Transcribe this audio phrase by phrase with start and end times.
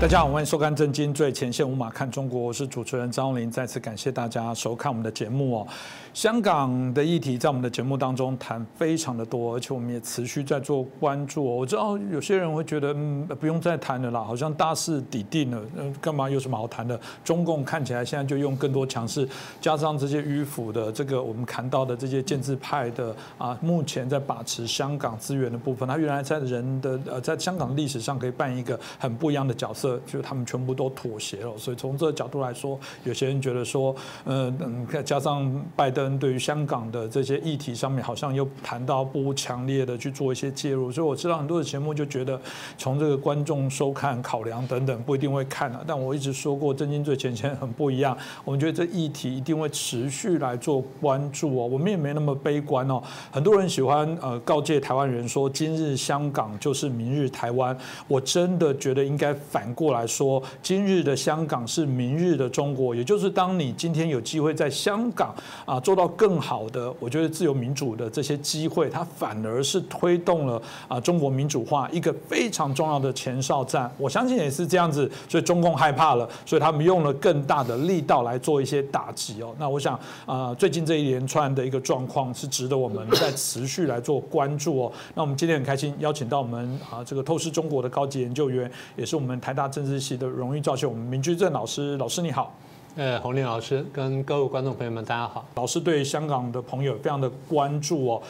[0.00, 3.50] 大家好，欢迎收看《震惊最前线》，无马看中国，我是主持人张林。
[3.50, 5.66] 再次感谢大家收看我们的节目哦。
[6.14, 11.44] 香港的议题在我们的节目当中谈非常的多，而且我们也持续在做关注。
[11.44, 16.98] 我知道有些人会觉得，嗯，不用再谈了啦，好像大势已定了，嗯，干嘛有什么好谈的？
[17.22, 19.28] 中共看起来现在就用更多强势，
[19.60, 31.56] 加上这些迂腐的这个我们谈到的这些建制派的啊，目前在把持香港资源的部分，他原来在人的呃，在香港历史上可以扮演一个很不一样的角色，就是他们全部都妥协了。
[31.56, 33.94] 所以从这个角度来说，有些人觉得说，
[34.24, 36.10] 嗯嗯，加上拜登。
[36.20, 42.38] 对于香港的这些议题上面，好像又谈到不强烈的去做一些介入，所以我知道很多的节目就觉得
[42.76, 45.82] 从这个观众收看考量等等不一定会看了。
[45.86, 48.16] 但我一直说过，真金最前线很不一样。
[48.44, 51.66] 我们觉得这议题一定会持续来做关注哦。
[51.66, 53.02] 我们也没那么悲观哦。
[53.30, 57.76] 很多人喜欢呃告诫台湾人说，今日香港就是明日台湾。
[58.08, 62.94] 我真的觉得应该反过来说，今日的香港是明日的中国。
[62.94, 65.80] 也就是当你今天有机会在香港啊。
[65.80, 73.90] 做到更好的，我觉得自由民主的这些机会，它反而是推动了啊中国民主化一个非常重要的前哨战。
[73.96, 79.54] 我相信也是这样子，所以中共害怕了，所以他们用了更大的力道来做一些打击哦。
[79.58, 84.92] 那我想啊，最近这一连串的一个状况是值得我们在持续来做关注哦。
[85.14, 92.52] 那我们今天很开心邀请到我们啊这个透视中国的高级研究员，也是我们台大政治系的荣誉教授，我们明居正老师，老师你好。
[92.96, 95.46] 呃，洪林老师跟各位观众朋友们，大家好。
[95.54, 98.22] 老师对香港的朋友非常的关注哦。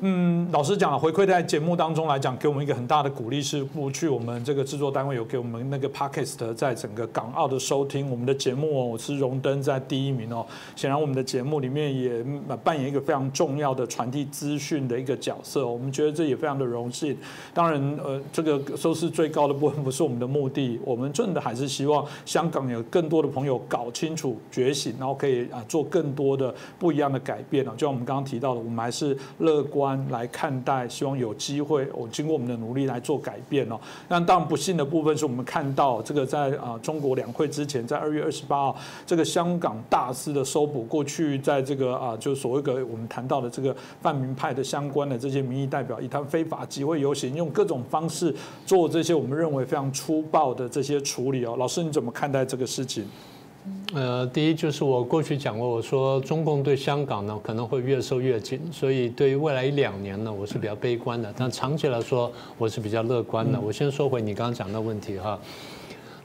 [0.00, 10.46] 嗯，老实讲，回馈在节目当中来讲，给我们一个很大的鼓励，是过去我们这个制作单位有给我们那个 podcast 在整个港澳的收听，我们的节目哦，是荣登在第一名哦。
[10.76, 12.24] 显然，我们的节目里面也
[12.62, 17.16] 扮演一个非常重要的传递资讯的一个角色，我们觉得这也非常的荣幸。
[17.52, 27.72] 当然，呃，这个收视最高的部分不是我们的目的，我们真的还是希望香港有更多的朋友搞清楚、觉醒，然后可以啊做更多的不一样的改变啊。
[27.76, 29.87] 就像我们刚刚提到的，我们还是乐观。
[30.10, 33.78] 来看待，希望有机会，我经过我们的努力来做改变哦。
[34.08, 38.76] 那当然不幸的部分是我们看到这个在啊中国两会之前，在二月二十八号，
[39.06, 48.34] 这个香港大肆的搜捕，过去在这个啊就所谓的我们谈到的这个泛民派的相关的这些民意代表，以他们非法集会游行，用各种方式
[48.66, 51.54] 做这些我们认为非常粗暴的这些处理哦。
[51.58, 53.04] 老师你怎么看待这个事情？
[53.94, 61.32] 呃，第一就是我过去讲过，我说中共对香港呢可能会越收越紧，所以对于未来一两年呢，我是比较悲观的。
[61.34, 63.58] 但长期来说，我是比较乐观的。
[63.58, 65.38] 我先说回你刚刚讲的问题哈，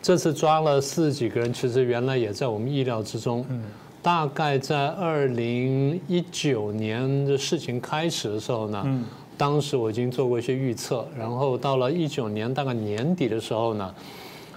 [0.01, 3.45] 这次抓了四十几个人，其实原来也在我们意料之中。
[3.49, 3.63] 嗯，
[4.01, 9.05] 大概在二零一九年的事情开始的时候呢，嗯，
[9.37, 13.95] 当时我已经做过一些预测，然后到了一九年大概年底的时候呢。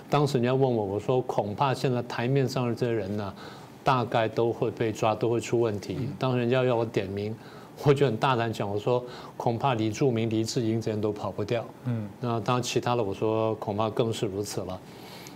[0.08, 3.34] 当时人家问我，我说恐怕现在台面上的这些人呢，
[3.82, 6.08] 大概都会被抓，都会出问题。
[6.18, 7.34] 当人家要我点名，
[7.84, 9.04] 我就很大胆讲，我说
[9.36, 11.64] 恐怕李柱铭、黎智英这些人都跑不掉。
[11.84, 14.78] 嗯，那当然其他的我说恐怕更是如此了。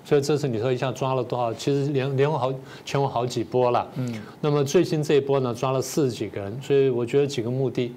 [0.05, 1.53] 所以这次你说一下抓了多少？
[1.53, 2.53] 其实连连好
[2.85, 3.87] 前后好几波了。
[3.97, 6.61] 嗯，那么最新这一波呢，抓了四十几个人。
[6.63, 7.93] 所以我觉得几个目的，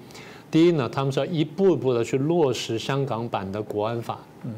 [0.51, 4.19] 第一呢，他们是要一步一步的去落实香港版的国安法。
[4.43, 4.53] 嗯。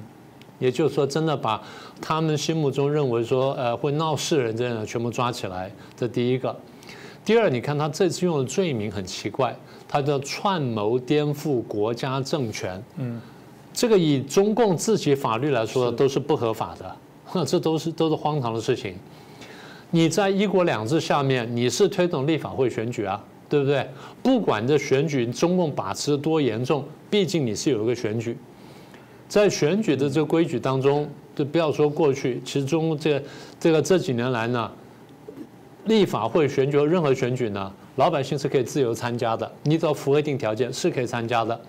[0.60, 1.62] 也就是说，真的把
[2.02, 6.56] 他们心目中认为说，呃，会闹事人这样的全部抓起来，这第一个。
[7.24, 9.56] 第二，你看他这次用的罪名很奇怪，
[9.88, 12.84] 他叫串谋颠覆国家政权。
[12.98, 13.20] 嗯，
[13.74, 16.96] 这个以中共自己法律来说，都是不合法的，
[17.34, 18.96] 那 这都是都是荒唐的事情。
[19.90, 23.88] 你在一国两制下面，你是推动立法会选举啊，对不对？
[24.22, 28.38] 不管这选举中共把持多严重，毕竟你是有一个选举。
[29.28, 33.22] 在选举的这个规矩当中，就不要说过去，其中这
[33.60, 34.72] 这个这几年来呢，
[35.86, 41.60] 立法会选举任何选举呢，老百姓是可以自由参加的，你只要符合一定条件是可以参加的。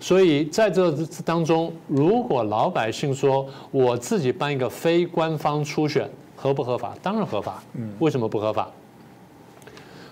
[0.00, 0.92] 所以在这
[1.24, 6.94] 当中，如果老百姓说我自己办一个非官方初选，合不合法？
[7.02, 7.62] 当然合法。
[7.74, 8.70] 嗯，为什么不合法？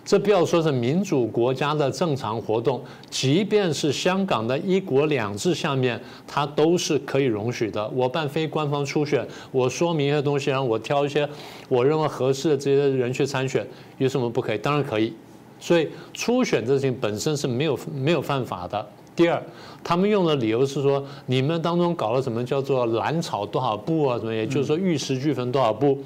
[0.05, 7.89] 这不要说是民主国家的正常活动，即便是香港的一国两制下面，它都是可以容许的。
[7.91, 11.29] 我办非官方初选，我说明一些东西，然后我挑一些
[11.69, 13.67] 我认为合适的这些人去参选，
[13.99, 14.59] 有什么不可以？
[14.59, 15.13] 当然可以。
[15.61, 18.85] 所以初选这事情本身是没有没有犯法的。
[19.15, 19.41] 第二，
[19.85, 24.19] 他们用的理由是说，你们当中搞了什么叫做蓝草多少步啊？
[24.19, 24.35] 什么？
[24.35, 26.03] 也就是说玉石俱焚多少步？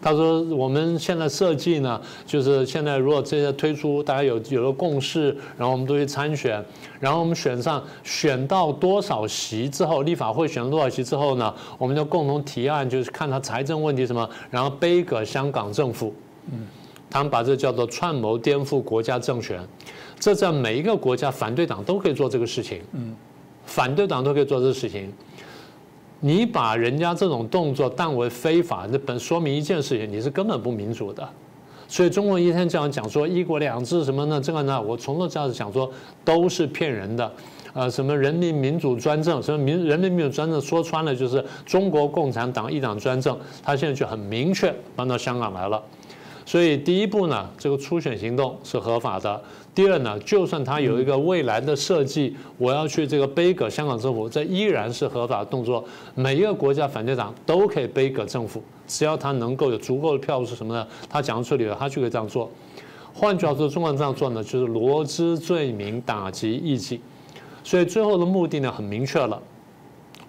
[0.00, 6.64] 他说我们现在设计呢，就是现在如果这些推出，大家有有了共识，然后我们都去参选，
[7.00, 16.14] 然后我们选上选到多少席之后，立法会选了多少席之后呢，我们就共同提案，就是看他财政问题什么，然后背给香港政府。
[16.52, 16.66] 嗯，
[17.10, 19.60] 他们把这叫做串谋颠覆国家政权，
[20.20, 22.80] 这在每一个国家反对党都可以做这个事情。
[22.92, 23.16] 嗯，
[23.64, 25.12] 反对党都可以做这个事情。
[26.20, 31.28] 你把人家这种动作当为非法，这本说明一件事情，你是根本不民主的。
[31.88, 34.40] 所以中国一天这样讲说一国两制什么呢？
[34.40, 35.88] 这个呢，我从头到尾讲说
[36.24, 37.30] 都是骗人的。
[37.74, 43.38] 呃，什么人民民主专政，什么民人民民主专政，说穿了就是中国共产党一党专政。
[43.62, 45.80] 他现在就很明确搬到香港来了。
[46.46, 49.40] 所以第一步呢，这个初选行动是合法的。
[49.76, 55.84] 第二呢，就算他有一个未来的设计，我要去这个背葛香港政府，这依然是合法的动作。
[56.14, 62.50] 每一个国家反对党都可以背葛政府，只要他能够有足够的票数什么的，他讲出理由，他就可以这样做。
[63.12, 66.98] 换句话说，中国这样做呢，就是罗织罪名，打击异己。
[67.62, 69.38] 所以最后的目的呢，很明确了，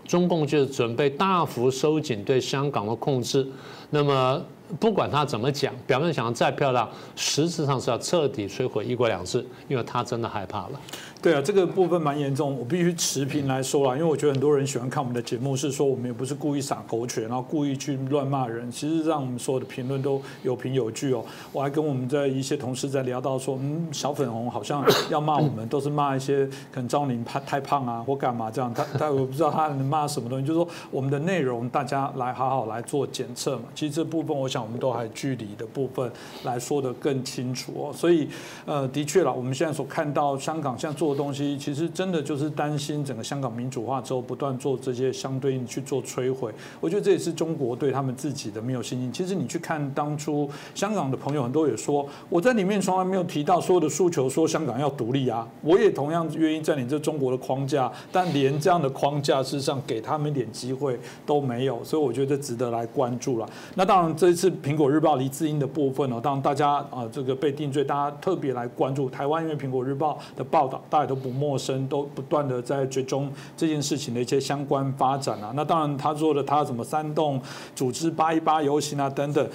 [0.05, 3.47] 中共就是准备大幅收紧对香港的控制。
[3.91, 4.43] 那么。
[4.79, 10.79] 不管他怎么讲，表面想的再漂亮，实质上是要彻底摧毁一国两制，因为他真的害怕了。
[11.19, 18.71] 对啊，这个部分蛮严重，我必须持平来说啦，因为我觉得很多人喜欢看我们的节目，是说我们也不是故意撒狗血，然后故意去乱骂人。
[18.71, 21.25] 其实让我们所有的评论都有凭有据哦。
[21.51, 28.71] 我还跟我们在一些同事在聊到说，嗯，小粉红好像要骂我们，都是骂一些可能张宁怕太胖啊，或干嘛这样。
[28.71, 33.63] 他他我不知道他能骂什么东西，就是说我们的内容大家来好好来做检测嘛。
[33.73, 36.11] 其实这部分我想我们都还距离的部分
[36.43, 37.91] 来说的更清楚哦。
[37.91, 38.29] 所以
[38.65, 41.57] 呃，的确了，我们现在所看到香港现在做的东西。
[41.57, 46.53] 其实真的就是担心整个香港民主化之后，不断做这些相对应去做摧毁。
[46.79, 49.11] 我觉得这也是中国对他们自己的没有信心。
[49.11, 63.49] 其实你去看当初香港的朋友很多也说，我在里面从来没有提到所有的诉求，说香港要独立啊，我也同样愿意占领这中国的框架，但连这样的框架事实上给他们一点机会都没有，所以我觉得值得来关注了。
[63.75, 71.37] 那当然这一次苹果日报黎智英的部分呢，当然大家啊这个被定罪，大家特别来关注台湾，因为苹果日报的报道大家都不。
[71.37, 77.39] 陌生都不断的在追踪这件事情的一些相关发展啊，那当然他做的他怎么煽动
[77.75, 79.47] 组织八一八游行啊等等，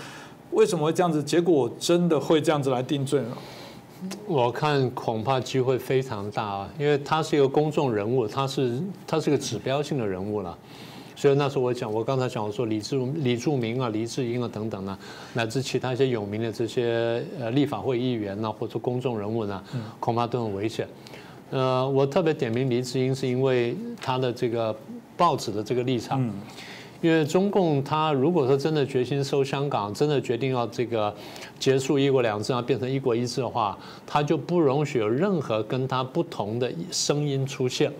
[0.53, 1.21] 为什么会这样子？
[1.21, 3.37] 结果真的会这样子来定罪吗？
[4.29, 10.57] 我看恐怕机会非常大啊，因为他是一个公众人物，他是他是个指标性的人物了。
[11.17, 14.97] 所以那时候我讲，我刚才讲我说李志李柱明啊、黎智英啊等等呢，
[15.35, 19.61] 乃至其他一些有名的这些呃立法会议员呢，或者公众人物呢，
[19.99, 20.87] 恐怕都很危险。
[21.53, 24.75] 呃，我特别点名黎智英，是因为他的这个
[25.17, 26.21] 报纸的这个立场。
[26.21, 26.33] 嗯。
[27.03, 31.13] 因为中共他如果说真的决心收香港，真的决定要这个
[31.59, 33.77] 结束一国两制，要变成一国一制的话，
[34.07, 37.93] 他就不容许有任何跟他不同的声音出现。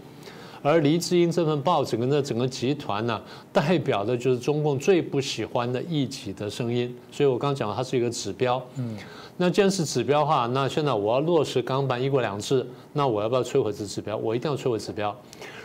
[0.63, 3.21] 而黎智英这份报纸跟这整个集团呢，
[3.53, 6.97] 代表的就是中共最不喜欢的异己的声音。
[7.11, 8.63] 所以我刚讲了，它是一个指标。
[8.77, 8.97] 嗯。
[9.39, 14.17] 那既然是指标的话，那现在我要落实港版一国两制，那我要不要摧毁这指标？
[14.17, 15.17] 我一定要摧毁指标。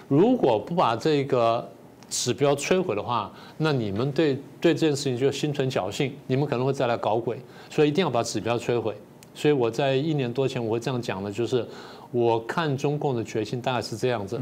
[0.08, 1.70] 如果不把这个
[2.10, 7.40] 指标摧毁的话，那你们对对这件事情就心存侥幸，你们可能会再来搞鬼。
[7.70, 8.96] 所以一定要把指标摧毁。
[9.36, 11.64] 所以我在一年多前我会这样讲的，就是
[12.12, 14.42] 我看中共的决心大概是这样子。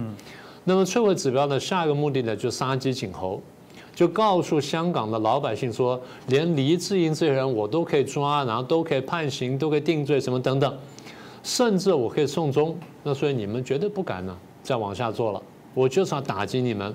[0.66, 3.42] 那么摧毁指标的下一个目的呢，就杀鸡儆猴。
[3.94, 10.78] 就告诉香港的老百姓说，连黎智英这些人我都可以抓，然后都可以判刑，都可以定罪，什么等等，
[11.44, 12.78] 甚至我可以送终。
[13.04, 15.42] 那所以你们绝对不敢呢，再往下做了。
[15.74, 16.94] 我就是要打击你们，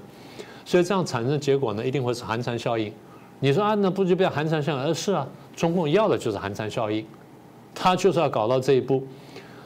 [0.66, 2.92] 所以这样产生的结果呢，一定会是寒蝉效应。
[3.38, 4.82] 你说啊，那不就变寒蝉效应？
[4.82, 7.02] 呃，是啊，中共要的就是寒蝉效应，
[7.74, 9.02] 他就是要搞到这一步。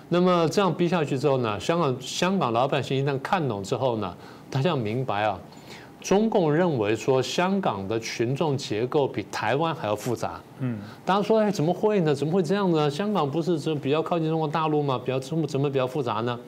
[0.09, 4.15] 那么这样逼下去之后呢，香港香港老百姓一旦看懂之后呢，
[4.51, 5.39] 他就要明白啊。
[6.01, 10.39] 中共认为说香港的群众结构比台湾还要复杂。
[10.59, 12.15] 嗯，大家说哎怎么会呢？
[12.15, 12.91] 怎么会这样呢？
[12.91, 15.01] 香港不是这比较靠近中国大陆吗？
[15.03, 16.39] 比较怎么怎么比较复杂呢？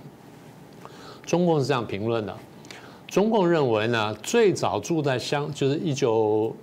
[1.25, 2.37] 中共是这样评论的。
[3.09, 6.55] 中共认为呢，最早住在香就是一九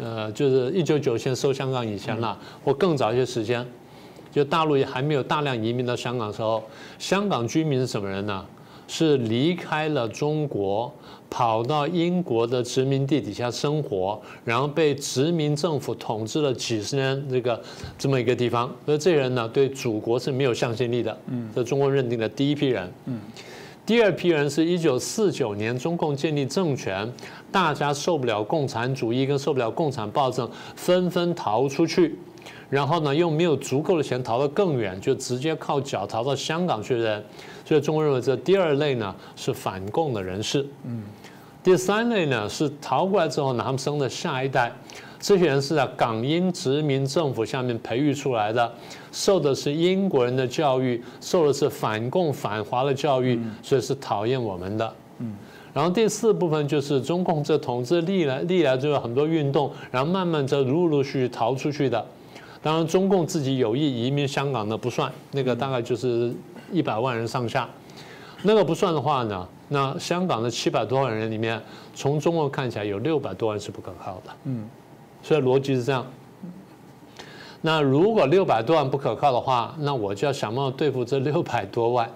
[0.00, 3.64] 呃就是一九九先收香港以前啦，或更早一些时间，
[4.32, 6.64] 就大陆也还没有大量移民到香港的时候，
[6.98, 8.44] 香港居民是什么人呢？
[8.88, 10.92] 是离开了中国。
[11.34, 17.58] 跑到英国的殖民地底下生活，然后被殖民政府统治了几十年，这个
[17.96, 21.18] 这么一个地方，所以这人呢对祖国是没有向心力的。
[21.28, 22.92] 嗯，这中国认定的第一批人。
[23.06, 23.18] 嗯，
[23.86, 27.10] 第二批人是一九四九年中共建立政权，
[27.50, 30.46] 大家受不了共产主义跟受不了共产暴政，
[30.76, 32.18] 纷纷逃出去。
[32.72, 37.24] 然后呢，又没有足够的钱逃得更远，就直接靠脚逃到香港去的人。
[37.66, 40.66] 所以中国认为这第二类呢是反共的人士。
[40.86, 41.02] 嗯，
[41.62, 44.72] 第三类呢是逃过来之后呢，他们生的下一代，
[45.20, 48.72] 这些人是在港英殖民政府下面培育出来的，
[49.12, 54.94] 受的是英国人的教育，受的是反共反华的教育，所以是讨厌我们的。
[55.18, 55.34] 嗯，
[55.74, 62.02] 然后第四部分就是中共这统治历来历来就有很多运动，然后慢慢这陆陆续续逃出去的。
[62.62, 66.32] 当然，中共自己有意移民香港的不算，那个大概就是
[66.70, 67.68] 一百万人上下。
[68.44, 71.60] 那个不算的话呢，那香港的七百多万人里面，
[71.94, 74.30] 从中国看起来有六百多万是不可靠的。
[74.44, 74.68] 嗯，
[75.22, 76.06] 所以逻辑是这样。
[77.60, 82.08] 那如果六百多万不可靠的话，那我就要想办法对付这 六百多万。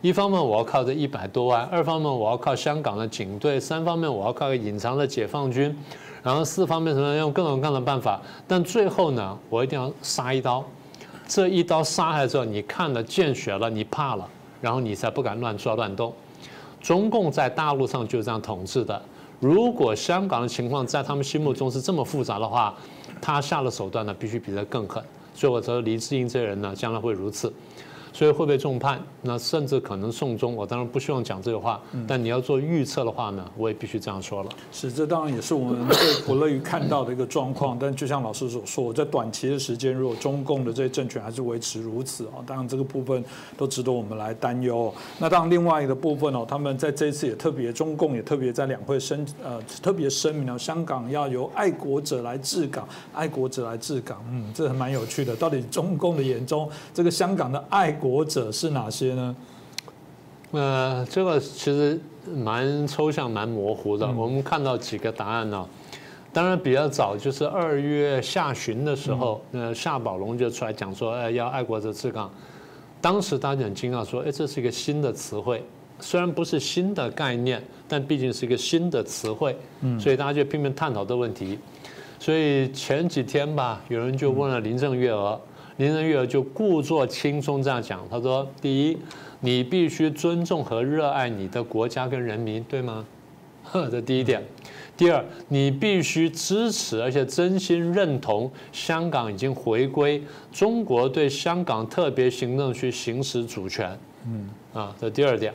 [0.00, 5.76] 一方面我要靠这一百多万，二方面我要靠香港的警队，三方面我要靠个隐藏的解放军。
[6.22, 10.64] 然后四方面什么用各种各样的办法，但最后呢，我一定要杀一刀。
[11.26, 14.28] 这一刀杀下来之后，你看了见血了，你怕了，
[14.60, 16.12] 然后你才不敢乱抓乱动。
[16.80, 19.00] 中共在大陆上就是这样统治的。
[19.40, 22.74] 如果香港的情况在他们心目中是这么复杂的话，
[23.20, 25.02] 他下的手段呢，必须比这更狠。
[25.34, 27.52] 所以我说黎智英这人呢，将来会如此。
[28.12, 30.54] 所以会被重判，那甚至可能送终。
[30.54, 34.50] 我当然不希望讲这个话，但你要做预测的话呢，我也必须这样说了。
[34.70, 37.78] 是，这当然也是我们最不乐于看到的一个状况。
[37.80, 43.24] 但就像老师所说，在短期的时间，如果中共的这些政权还是维持如此啊，当然这个部分
[43.56, 44.92] 都值得我们来担忧。
[45.18, 54.22] 那当然，另外一个部分哦，他们在这一次也特别，中共也特别在两会声呃特别声明了，香港要由爱国者来治港，爱国者来治港。
[54.30, 55.34] 嗯，这还蛮有趣的。
[55.36, 59.36] 到底中共的眼中，这个香港的爱国者是哪些呢？
[60.50, 62.00] 呃，这个其实
[62.34, 64.04] 蛮抽象、蛮模糊的。
[64.10, 65.64] 我们看到几个答案呢？
[66.32, 72.28] 当然比较早，就是二月下旬的时候，那夏宝龙就出来讲说，哎，要爱国者治港。
[73.00, 75.64] 当时大家很惊讶，说，哎，这是一个新的词汇，
[76.00, 79.56] 虽然不是新的概念，但毕竟是一个新的词汇，
[80.00, 81.56] 所以大家就拼命探讨这个问题。
[82.18, 85.40] 所以前几天吧，有人就问了林郑月娥。
[85.78, 88.98] 林郑月娥就故作轻松这样讲，他说：“第一，
[89.40, 93.04] 你必须尊重和热爱你的国家跟人民，对吗？
[93.72, 94.42] 这第一点。
[94.96, 103.98] 第二，你必须支持而且真心认同香港已经回归中国对香港特别行政区行使主权。
[104.26, 105.54] 嗯，啊，这第二点。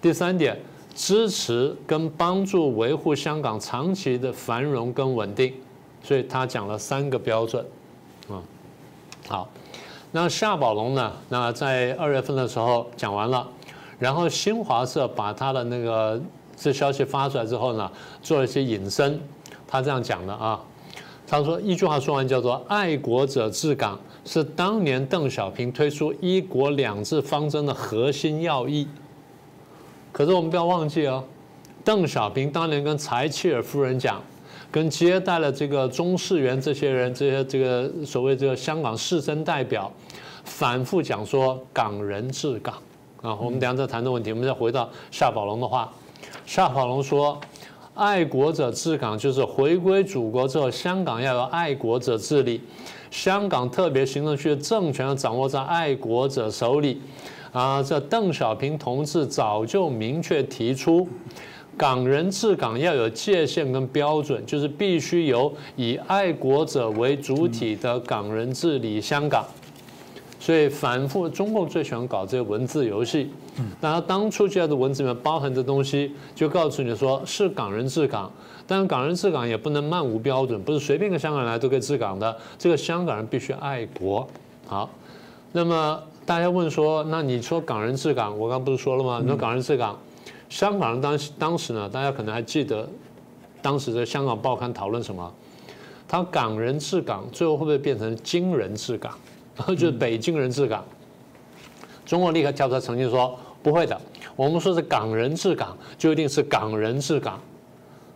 [0.00, 0.58] 第三点，
[0.94, 5.52] 支持跟帮助维护香港长期的繁荣跟稳定。
[6.02, 7.64] 所以他讲了三个标准。”
[9.28, 9.48] 好，
[10.10, 11.12] 那夏宝龙呢？
[11.28, 13.46] 那在二月份的时候讲完了，
[13.98, 16.20] 然后新华社把他的那个
[16.56, 19.20] 这消息发出来之后呢，做了一些引申。
[19.66, 20.60] 他这样讲的啊，
[21.26, 28.86] 他说一句话说完叫做“爱国者治港”是当年邓小平推出“一国两制”方针的核心要义。
[30.12, 31.24] 可是我们不要忘记哦，
[31.82, 34.20] 邓小平当年跟柴契尔夫人讲。
[34.72, 39.92] 跟接待了这个中世元这些人，这些这个所谓这个香港士绅代表，
[40.44, 42.74] 反复讲说港人治港
[43.20, 43.34] 啊。
[43.34, 45.92] 我们等下再谈这个问题，我们再回到夏宝龙的话。
[46.46, 47.38] 夏宝龙说，
[47.92, 52.58] 爱国者治港就是回归祖国之后，香港要有爱国者治理，
[53.10, 57.02] 香港特别行政区的政权要掌握在爱国者手里。
[57.52, 61.06] 啊，这邓小平同志早就明确提出。
[61.82, 69.44] 港人治港要有界限跟标准，就是必须由以爱国者为主体的港人治理香港。
[70.38, 73.28] 所以反复，中共最喜欢搞这些文字游戏。
[73.80, 78.30] 然后当初这样的文字里面包含的东西，就告诉你说是港人治港，
[78.64, 82.36] 但是港人治港也不能漫无标准，不是随便个香港人来都可以治港的。
[82.56, 84.24] 这个香港人必须爱国。
[84.68, 84.88] 好，
[85.50, 89.18] 那么大家问说，那你说港人治港，我刚不是说了吗？
[89.20, 89.98] 你说港人治港。
[90.52, 92.86] 香港人当当时呢，大家可能还记得，
[93.62, 95.32] 当时的香港报刊讨论什么？
[96.06, 99.18] 他港人治港，最后会不会变成京人治港？
[99.68, 100.84] 就是北京人治港？
[102.04, 103.98] 中国立刻跳出来澄清说不会的，
[104.36, 107.40] 我们说是港人治港，就一定是港人治港。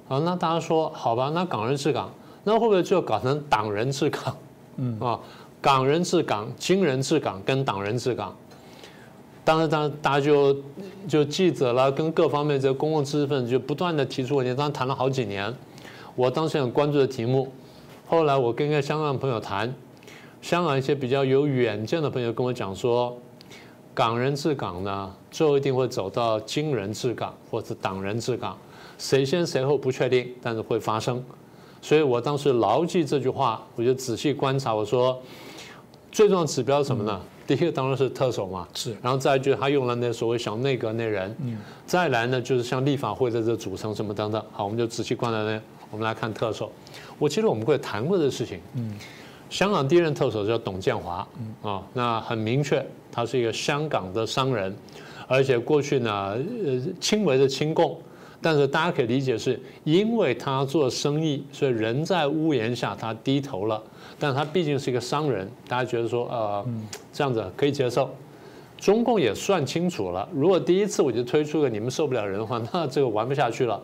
[0.09, 1.31] 啊，那大家说好吧？
[1.33, 2.13] 那港人治港，
[2.45, 4.37] 那会不会就搞成党人治港？
[4.77, 5.19] 嗯啊，
[5.63, 8.37] 港人治港、京人治港跟党人治港。
[9.47, 10.57] 当然，当，大家就
[11.07, 15.55] 就记者了，跟各方面这公共知识分子就不断的提出问题，当时谈了好几年。
[16.17, 17.47] 我当时很关注的题目，
[18.09, 19.73] 后来我跟一个香港朋友谈，
[20.43, 23.17] 香港一些比较有远见的朋友跟我讲说，
[23.95, 28.59] 港人治港呢，最后一定会走到金人治港，或者党人治港，
[28.99, 31.23] 谁先谁后不确定，但是会发生。
[31.81, 35.17] 所以我当时牢记这句话，我就仔细观察，我说
[36.11, 37.21] 最重要的指标是什么呢？
[37.47, 46.73] 第一个当然是特首嘛，是，然后再就是他用了那所谓小内阁那人，嗯，再来呢就是像立法会的这组成什么等等，好，我们就仔细观察呢，我们来看特首。
[47.19, 48.93] 我记得我们会谈过这事情，嗯，
[49.49, 51.71] 香港第一任特首叫董建华，嗯。
[51.71, 54.75] 啊，那很明确，他是一个香港的商人，
[55.29, 57.97] 而且过去呢，呃，轻微的亲共，
[58.41, 63.83] 但是大家可以理解是因为他做生意，所以人在屋檐下他低头了。
[64.19, 66.65] 但他毕竟是一个商人，大家觉得说，呃，
[67.13, 68.09] 这样子可以接受。
[68.79, 73.83] 中共也算清楚了，如果第一次我就推出个你们受不了人的话，那这个玩不下去了。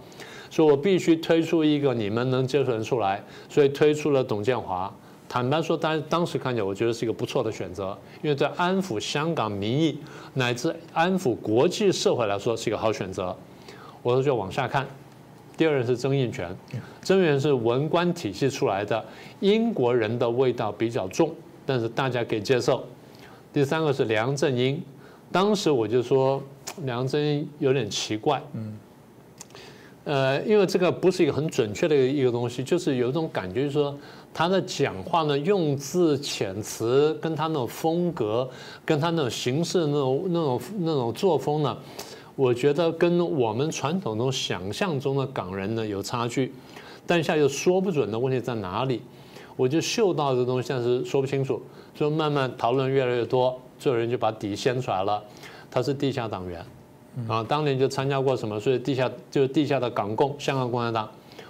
[0.50, 4.92] 所以我必须推出一个你们能接受人出来，所以推出了董建华。
[5.26, 9.98] 坦白说，当当时看见，我觉得是一个不错的选择，因为在安抚香港民意
[10.34, 13.34] 乃至安抚国际社会来说是一个好选择。
[14.02, 14.86] 我说就往下看。
[15.56, 16.56] 第二人是曾荫权，
[17.02, 19.04] 曾荫权是文官体系出来的，
[19.40, 21.30] 英国人的味道比较重，
[21.66, 22.84] 但是大家可以接受。
[23.52, 24.82] 第三个是梁振英，
[25.30, 26.42] 当时我就说
[26.84, 28.78] 梁振英有点奇怪，嗯，
[30.04, 33.94] 呃，因为这个不是一个很准确的一个东西，就是有一种感觉，就是说
[34.32, 38.48] 他的讲话呢用字遣词，跟他那种风格，
[38.86, 41.76] 跟他那种形式那种那种那种作风呢。
[42.34, 46.52] 我觉得跟我们传统中想象中的港人呢有差距，
[47.06, 49.02] 但下又说不准的问题在哪里，
[49.54, 51.60] 我就嗅到这东西，但是说不清楚，
[51.94, 55.22] 就慢慢讨论越来越多，最后人就把底掀出来了，
[55.70, 56.64] 他是地下党员，
[57.28, 61.06] 啊，当年就参加过什么，所以地下就是地下的港共，香港共产党，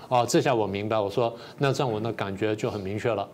[0.09, 3.27] 哦，这下我明白，我说那这样我的感觉就很明确了，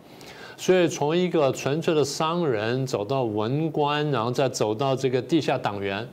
[0.55, 6.07] 所以从一个纯粹的商人走到文官，然后再走到这个地下党员。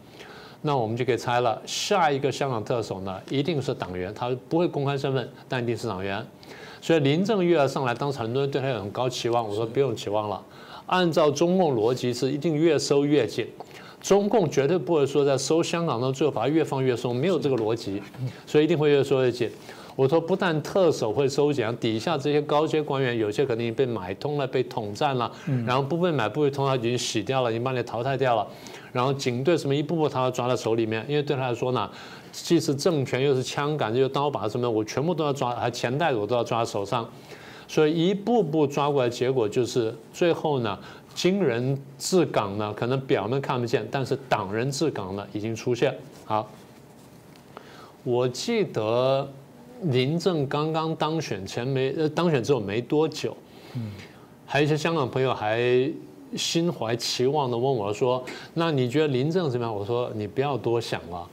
[0.67, 6.23] 那我们就可以猜了，下一个香港特首呢，一定是党员，他不会公开身份，但一定是党员。
[6.83, 10.43] 所以林郑月娥上来，当时很多人对他有很高期望，我说不用期望了。
[10.87, 13.47] 按照中共逻辑是一定越收越紧，
[14.01, 18.03] 中共绝对不会说在收香港的最后把它越放越松，没有这个逻辑，
[18.45, 19.51] 所以一定会越收越紧。
[19.97, 25.33] 我说不但特首会收紧，底下这些高阶官员有些肯定被买通了，被统战了，
[25.67, 28.47] 然后不被买不被通，他已经洗掉了，已经把你淘汰掉了。
[28.93, 31.91] 然后警队什么一步步他要抓在手里面，因为对他来说呢，
[32.33, 37.09] 既是政权又是枪杆又刀把什么，我全部都要抓，还钱袋子我都要抓手上。
[37.69, 40.79] 所以一步步抓过来，结果就是最后呢，
[41.15, 45.95] 金人治港呢，可能表面看不见，但是党人治港呢已经出现。
[46.25, 46.51] 好，
[48.05, 49.29] 我记得。
[49.83, 53.37] 林郑刚刚当选前没呃当选之后没多久，
[53.75, 53.93] 嗯，
[54.47, 55.61] 还有一些香港朋友还
[56.35, 61.29] 心怀期望的问我说：“那你觉得林郑怎么样？”我说：“你不要多想了。”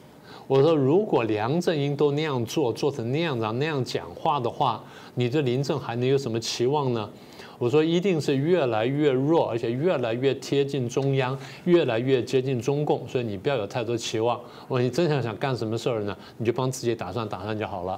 [0.45, 4.83] 我说：“如果梁振英都那样做，做成那样子那样讲话的话，
[5.15, 7.09] 你对林郑还能有什么期望呢？”
[7.57, 13.07] 我说：“一定是越来越弱，而且越来越贴近中央，越来越接近中共。
[13.07, 14.37] 所以你不要有太多期望。
[14.67, 16.17] 我说你真想想干什么事儿呢？
[16.37, 17.97] 你就帮自己打算打算就好了。”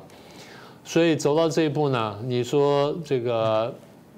[0.88, 3.74] 所以走到这一步呢，你说这个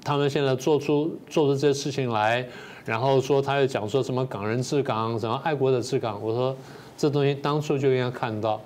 [0.08, 2.48] 他们现在做出做出这些事情来，
[2.86, 6.56] 然后说他又讲说什么港人治港，什么爱国者治港，我说
[6.96, 8.62] 这东西当初就应该看到。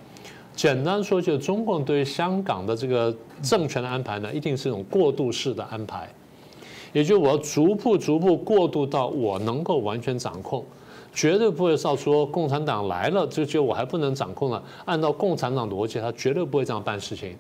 [0.55, 6.07] 简单说，就是中共对于香港的这个政权的安排呢，一定是一种过渡式的安排，
[6.93, 10.63] 也就我要逐步逐步过渡到我能够完全掌控，
[11.11, 14.61] 绝对不会到说共产党来了就就我还不能掌控了。
[14.85, 17.35] 按照共产党逻辑，他绝对不会这样办事情。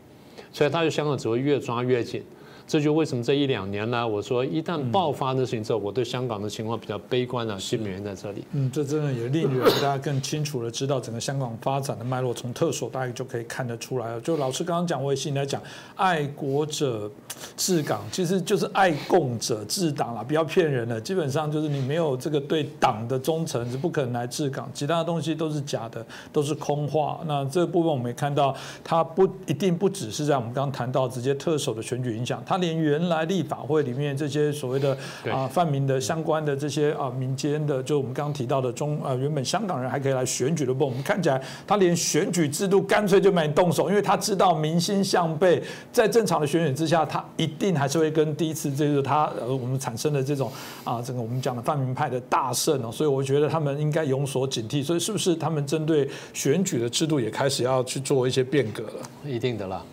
[0.51, 2.23] 所以，他就香港只会越抓越紧。
[2.71, 4.07] 这就为什么这一两年呢？
[4.07, 8.45] 我说一旦爆发的事情之后，我对香港的情况比较悲观的，是原因在这里。
[8.53, 12.33] 嗯，这真的也令人大家更清楚的知道整个香港发展的脉络。
[12.33, 14.21] 从特首大概就可以看得出来了。
[14.21, 15.61] 就老师刚刚讲，我也信来讲，
[15.97, 17.11] 爱国者
[17.57, 21.01] 治港，其实就是爱共者治党了，不要骗人了。
[21.01, 24.71] 基本上就是你没有这个对党的忠诚，是不可能来治港。
[24.73, 27.19] 其他的东西都是假的，都是空话。
[27.27, 32.60] 那这部分我们也看到，它不一定不只是在我们刚刚谈到直接特首的选举影响，它。
[32.61, 34.97] 连原来立法会里面这些所谓的
[35.29, 50.51] 啊泛民的相关的这些啊民间的，就我们刚刚提到的中啊原本香港人还可以来选举的部分，我们看起来他连选举制度干脆就没动手，因为他知道民心向背，在正常的选举之下，他一定还是会跟第一次这个他呃我们产生的这种
[50.83, 59.09] 啊这个我们讲的泛民派的大胜哦，所以我觉得他们应该有所警惕，所以是不是他们针对选举的制度也开始要去做一些变革了？
[59.25, 59.83] 一定的啦。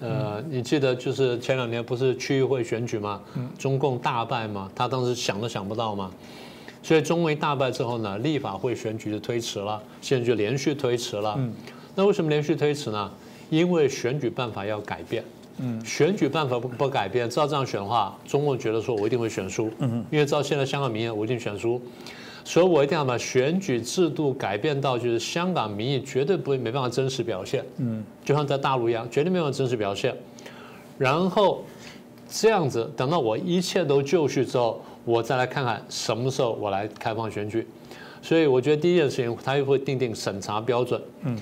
[0.00, 3.20] 呃，你记得就是前两年不是区议会选举吗？
[3.58, 4.70] 中共大败吗？
[4.74, 6.10] 他当时想都想不到吗？
[6.82, 11.38] 所以中共一大败之后呢，立法会选举就推迟了，现在就连续推迟了。
[11.94, 13.10] 那为什么连续推迟呢？
[13.50, 15.22] 因为选举办法要改变。
[15.58, 19.70] 嗯，选举办法不不改变，照这样选的话，中共觉得说我一定会选输。
[19.80, 21.78] 嗯，因为照现在香港民意，我一定选输，
[22.50, 27.64] 所以我一定要把选举制度改变到就是香港民意绝对不会没办法真实表现。
[27.76, 30.12] 嗯，就像在大陆一样，绝对没办法真实表现。
[30.98, 31.62] 然后
[32.28, 37.64] 这样子，等到我一切都就绪之后，我再来看看什么时候我来开放选举。
[38.20, 41.00] 所以我觉得第一件事情，他又会定定审查标准。
[41.22, 41.38] 嗯。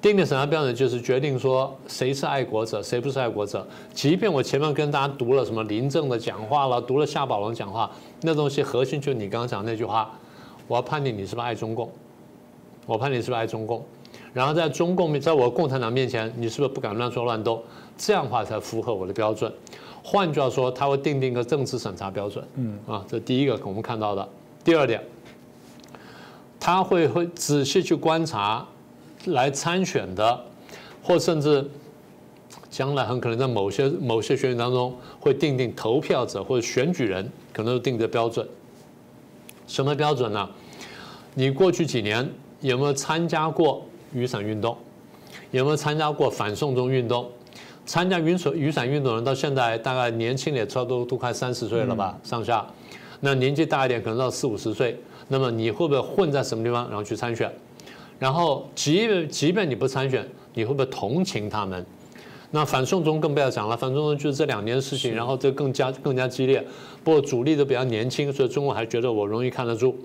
[0.00, 3.66] 定定审查标准就是决定说谁是爱国者，谁不是爱国者。
[3.92, 7.90] 即便我前面跟大家读了什么林郑的讲话了，读了夏宝龙讲话，
[8.20, 10.16] 那东西核心就是你刚刚讲那句话，
[10.66, 11.90] 我要判定你是不是爱中共，
[12.86, 13.84] 我判定你是不是爱中共。
[14.32, 17.62] 然后在中共面，在我共产党面前，你是不是不敢乱说乱动？
[17.96, 19.52] 这样的话才符合我的标准。
[20.02, 22.44] 换句话说，他会定定一个政治审查标准。
[22.56, 24.28] 嗯啊，这第一个我们看到的。
[24.62, 25.02] 第二点，
[26.58, 28.66] 他会会仔细去观察。
[29.28, 30.38] 来参选的，
[31.02, 31.66] 或甚至
[32.68, 38.46] 将来很可能在某些某些选举当中会定定投票者或者选举人，可能定的标准。
[39.66, 40.48] 什么标准呢？
[41.34, 42.28] 你过去几年
[42.60, 44.76] 有没有参加过雨伞运动？
[45.50, 47.30] 有没有参加过反送中运动？
[47.86, 52.66] 参加雨伞雨伞运动的人到现在大概年轻也差不多都快三十岁了吧上下，
[53.20, 54.98] 那年纪大一点可能到四五十岁。
[55.28, 57.52] 那么你会不会混在什么地方然后去参选？
[58.18, 61.84] 然后，即便即便你不参选，你会不会同情他们？
[62.54, 66.64] 那反送中更不要讲了，反送中就是这两年的事情，然后这更加更加激烈。
[67.02, 69.98] 不过主力都比较年轻，所以中国还觉得我容易看得住。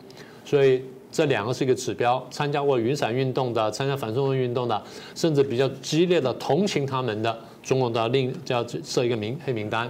[0.43, 4.81] 所以这两个是一个指标：参加过云伞运动的、参加反送中运动的，
[5.13, 9.87] 甚至比较激烈的同情他们的，中共都要另要设一个名黑名单。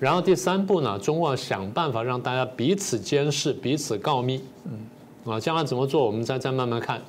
[0.00, 4.42] 然后第三步呢，中国想办法让大家彼此监视、彼此告密。
[4.64, 7.02] 嗯，啊，将来怎么做，我们再再慢慢看。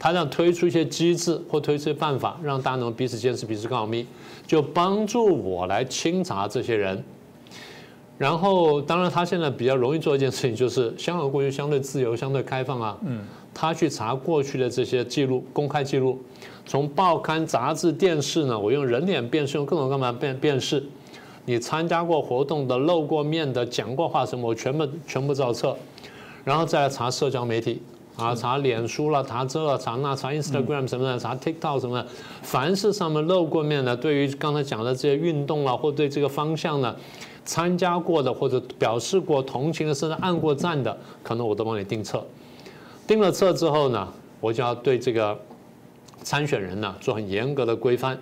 [0.00, 4.04] 他要推出一些机制或推出一些办法，让大家能彼此监视、彼此告密，
[4.46, 7.04] 就帮助我来清查这些人。
[8.16, 12.98] 然后，当然他现在比较容易做一件事情，就是香港过去相对自由、相对开放啊。
[13.02, 13.20] 嗯。
[13.52, 16.18] 他去查过去的这些记录，公开记录，
[16.64, 20.82] 从报刊、杂志、电视呢，我用人脸辨识，用各种各样的辨辨识，
[21.44, 25.76] 你参加过活动的、露过面的、讲过话什么，我全部全部照册，
[26.44, 27.82] 然后再来查社交媒体。
[28.20, 32.08] 啊，查脸书了，查这了，查那，查 Instagram 什么的，查 TikTok 什么的，
[32.42, 36.94] 凡是上面露过面的，对于刚才讲的这些运动啊，或对这个方向呢，
[37.44, 42.24] 参加过的或者表示过同情的，甚至按过赞的，可能我都帮你定册。
[43.06, 44.06] 定了册之后呢，
[44.40, 45.36] 我就要对这个
[46.22, 48.18] 参选人呢做很严格的规范。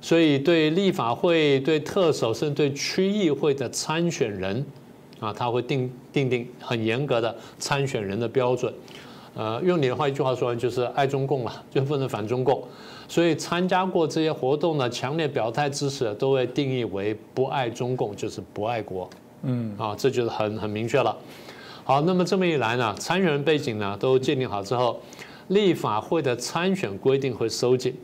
[0.00, 4.64] 所以对立法会、对特首，甚至对区议会的参选人，
[5.18, 8.72] 啊，他会定定定很严格的参选人的标准。
[9.38, 12.60] 呃，用你的话一句话说，就是爱中共了， 就不能反中共。
[13.06, 19.08] 所以参加过这些活动的、强烈表态支持，都会定义为不爱中共，就是不爱国。
[19.44, 21.16] 嗯，啊，这就是很很明确了。
[21.84, 25.00] 好，那么这么一来呢，参选人背景呢都界定好之后，
[25.46, 27.96] 立法会的参选规定会收紧。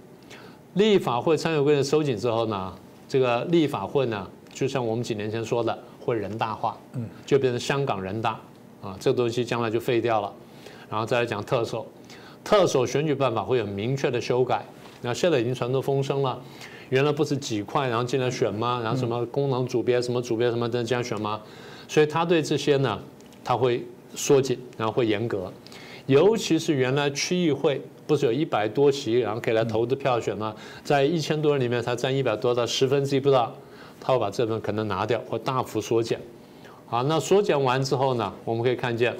[0.74, 2.72] 立法会参选规定收紧之后呢，
[3.08, 8.38] 这个立法会呢，就像我们几年前说的，会人大化，嗯，就变成香港人大
[8.80, 10.32] 啊，这个东西将来就废掉了。
[10.94, 11.84] 然后再来讲特首，
[12.44, 14.64] 特首选举办法会有明确的修改。
[15.02, 16.40] 那现在已经传出风声了，
[16.88, 18.80] 原来不是几块然后进来选吗？
[18.80, 21.40] 然后什么功能组别、什么组别什么的这样选吗？
[21.88, 22.96] 所以他对这些呢，
[23.42, 25.52] 他会缩紧，然后会严格。
[26.06, 30.54] 尤其是原来区议会不是有一百多席，然后可以来投的票选吗？
[30.84, 33.52] 在一千多人里面才占一百多到十分之一不到，
[34.00, 36.20] 他会把这份可能拿掉或大幅缩减。
[36.86, 39.12] 好，那缩减完之后呢，我们可以看见。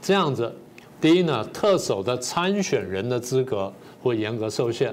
[0.00, 0.52] 这样子，
[1.00, 4.90] 第一呢，特首的参选人的资格会严格受限；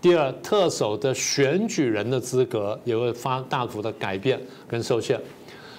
[0.00, 5.20] 第二，特首的选举人的资格也会发大幅的改变跟受限。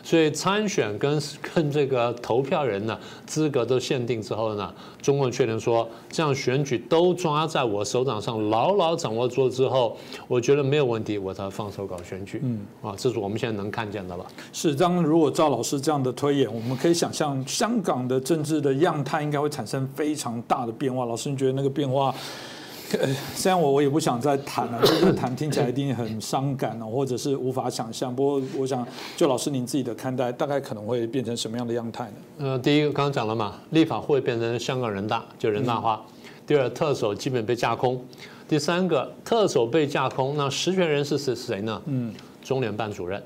[0.07, 1.21] 所以参选跟
[1.53, 9.97] 跟这个投票人呢资格都限定之后呢，中共确定说这样选举都抓在我手掌上，牢牢掌握住之后，
[10.29, 12.39] 我觉得没有问题，我才放手搞选举。
[12.41, 14.25] 嗯，啊，这是我们现在能看见的了。
[14.53, 21.03] 是，当如果赵老师这样的推演，我们可以想象香港的政治的样态应该会产生非常大的变化。
[21.03, 22.15] 老师，你觉得那个变化？
[22.99, 28.15] 呃， 虽然我我也不想再谈了，这个谈听起来一定很伤感哦，或者是无法想象。
[28.15, 32.11] 不过，我想就老师您自己的看待，大概可能会变成什么样的样态呢？
[32.39, 35.99] 呃，第一个刚刚讲了嘛，立法会变成香港人大，就人大化；
[36.47, 37.97] 第二，特首基本被架空；
[38.47, 41.81] 第三个，特首被架空，那实权人是是谁呢？
[41.85, 43.21] 嗯，中联办主任。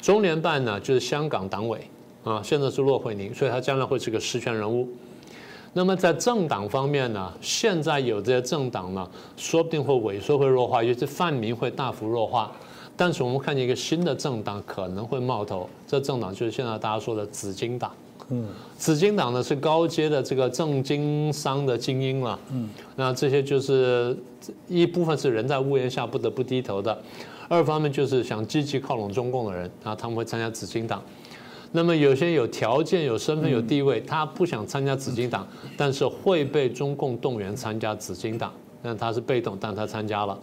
[0.00, 1.80] 中联办呢，就是香港党委
[2.24, 4.88] 啊，现在是骆惠宁，所以他将来会是个实权人物。
[5.76, 12.50] 那么在政党方面呢，现在有这些政党呢，说不定会萎缩、会弱化，尤其泛民会大幅弱化。
[12.96, 17.92] 但是我们看见一个新的政党可能会冒头，这政党就是现在大家说的紫金党。
[18.30, 18.46] 嗯，
[18.78, 22.38] 紫金党呢是高阶的这个政经商的精英了。
[22.50, 24.16] 嗯，那这些就是
[24.66, 26.98] 一部分是人在屋檐下不得不低头的，
[27.50, 31.02] 二方面就是想积极靠拢中共的人，啊，他们会参加紫金党。
[31.72, 38.52] 那么有些有条件、有身份、有地位，他不想参加紫金党，但是会被中共动员参加紫金党，
[38.82, 40.38] 但他是被动，但他参加了。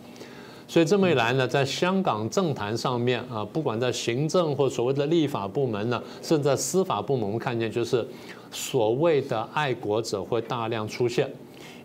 [0.68, 8.08] 所以这么一来呢，在香港政坛上面啊，不管在行政或所谓的立法部门呢，甚至在司法部门，我们看见就是
[8.52, 11.30] 所谓的爱国者会大量出现。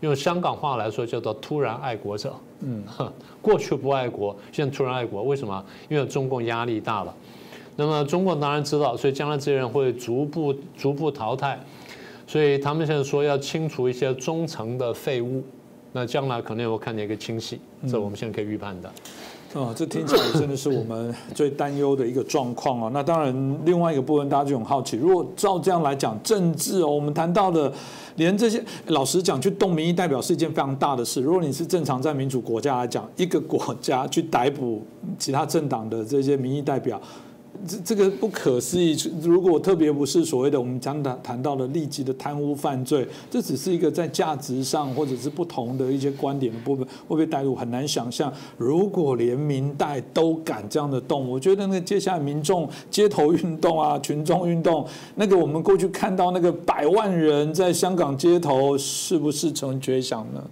[0.00, 2.32] 用香港话来说，叫做突然爱国者。
[2.60, 2.82] 嗯，
[3.42, 5.64] 过去不爱国，现在突然爱国，为什么？
[5.88, 7.14] 因为中共压力大了。
[7.78, 11.58] 那么中国当然知道，所以将来这些人会逐步逐步淘汰。
[12.26, 15.42] 所以他们现在说要清除一些中层的废物。
[15.92, 17.58] 那将来可能会看见一个清洗，
[17.90, 18.90] 这我们现在可以预判的。
[19.54, 22.90] 哦，这听起来真的是我们最担忧的一个状况啊。
[22.92, 27.72] 那当然，另外一个部分大家就很好奇，如果照这样来讲，政治哦，我们谈到的，
[28.16, 31.22] 连这些，老实讲，去动民意代表是一件非常大的事。
[31.22, 34.84] 如果你是正常在民主国家来讲，一个国家去逮捕
[35.18, 37.00] 其他政党的这些民意代表。
[37.66, 38.96] 这这个不可思议。
[39.22, 48.32] 如果特别不是所谓的我们讲谈谈到的立即的贪污犯罪，这只是一个在价值上或者是不同的一些观点的部分，会被带入很难想象。
[48.56, 60.42] 如果连民代都敢这样的动，我觉得那接下来民众街头运动啊、群众运动，那个我们过去看到那个百万人在香港街头，是不是成绝响呢？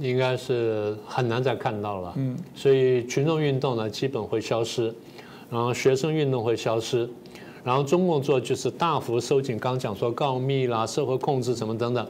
[0.00, 2.12] 应该是很难再看到了。
[2.16, 4.92] 嗯，所以群众运动呢，基本会消失。
[5.52, 7.06] 然后学生运动会消失，
[7.62, 12.06] 然后中共做就是大幅收紧，刚讲说告密啦、社会控制什么等等，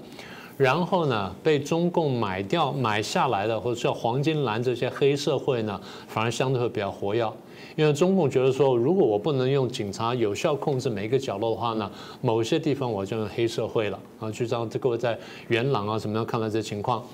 [0.56, 7.28] 然后呢被中共买掉、买下来的或者叫黄金蓝这些黑社会呢，反而相对会比较活跃，
[7.74, 13.98] 因为中共觉得说，如果我不能用警察有效控制每一个角落的话呢，某些地方我就用黑社会了。
[14.20, 17.04] 啊，就像各位在元朗啊什么样看到这情况，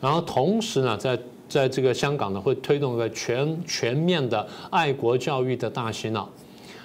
[0.00, 1.16] 然后同时呢在。
[1.48, 6.28] 在这个香港呢，会推动一个全全面的爱国教育的大洗脑。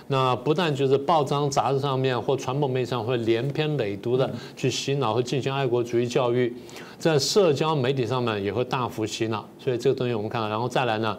[0.08, 6.54] 那不但就是报章杂志上面或传播媒体上会连篇累牍的去洗脑和进行爱国主义教育，
[6.98, 9.48] 在社交媒体上面也会大幅洗脑。
[9.58, 11.18] 所以这个东西我们看到，然后再来呢，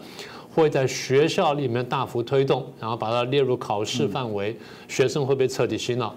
[0.55, 4.55] 会在学校里面大幅推动，然后把它列入考试范围，
[4.87, 6.15] 学生会被彻底洗脑。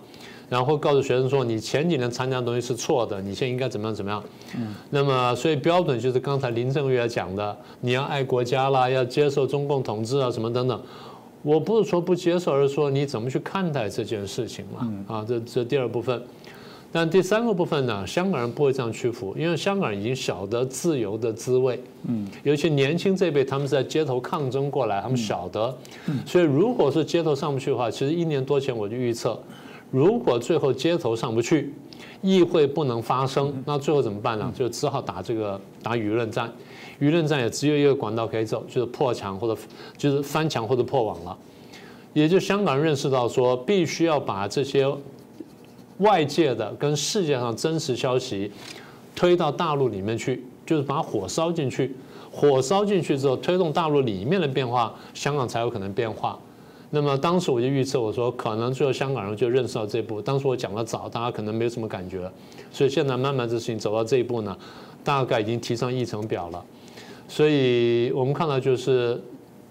[0.50, 4.24] 然后告诉学生说，你前几年参加的东西是错的，你现在应该怎么样怎么样？
[4.58, 10.82] 嗯，那么所以标准就是刚才林正月讲的，你要爱国家啦，要接受中共统治啊，什么等等。
[11.44, 15.16] 我不是说不接受，而是说你怎么去看待这件事情嘛？
[15.16, 16.22] 啊，这这第二部分。
[16.90, 21.80] 但第三个部分呢，香港人不会这样屈服，因为香港人已经晓得自由的滋味。
[22.08, 25.78] 嗯，尤其年轻这辈，他们是在街头抗争过来，他们晓得。
[26.06, 29.38] 嗯，所以如果是街头上不去的话，其实一年多前我就预测。
[29.90, 31.74] 如果最后街头上不去，
[32.22, 34.52] 议会不能发声，那最后怎么办呢？
[34.56, 36.52] 就只好打这个打舆论战，
[37.00, 39.62] 舆论战也只有一个管道可以走，就是破墙或者
[39.98, 41.38] 就是翻墙或者破网了。
[42.14, 44.92] 也就香港人认识到说，必须要把这些
[46.00, 48.52] 外界的跟世界上真实消息
[49.16, 51.96] 推到大陆里面去，就是把火烧进去，
[52.32, 56.38] 火烧进去之后，推动大陆里面的变化，香港才有可能变化。
[56.90, 60.22] 那么当时我就预测，我说可能最后香港人就认识到这一步。
[60.22, 62.32] 当时我讲的早，大家可能没有什么感觉，
[62.72, 64.58] 所以现在慢慢这事情走到这一步呢，
[65.04, 66.64] 大概已经提上议程表了。
[67.28, 69.22] 所以我们看到就是，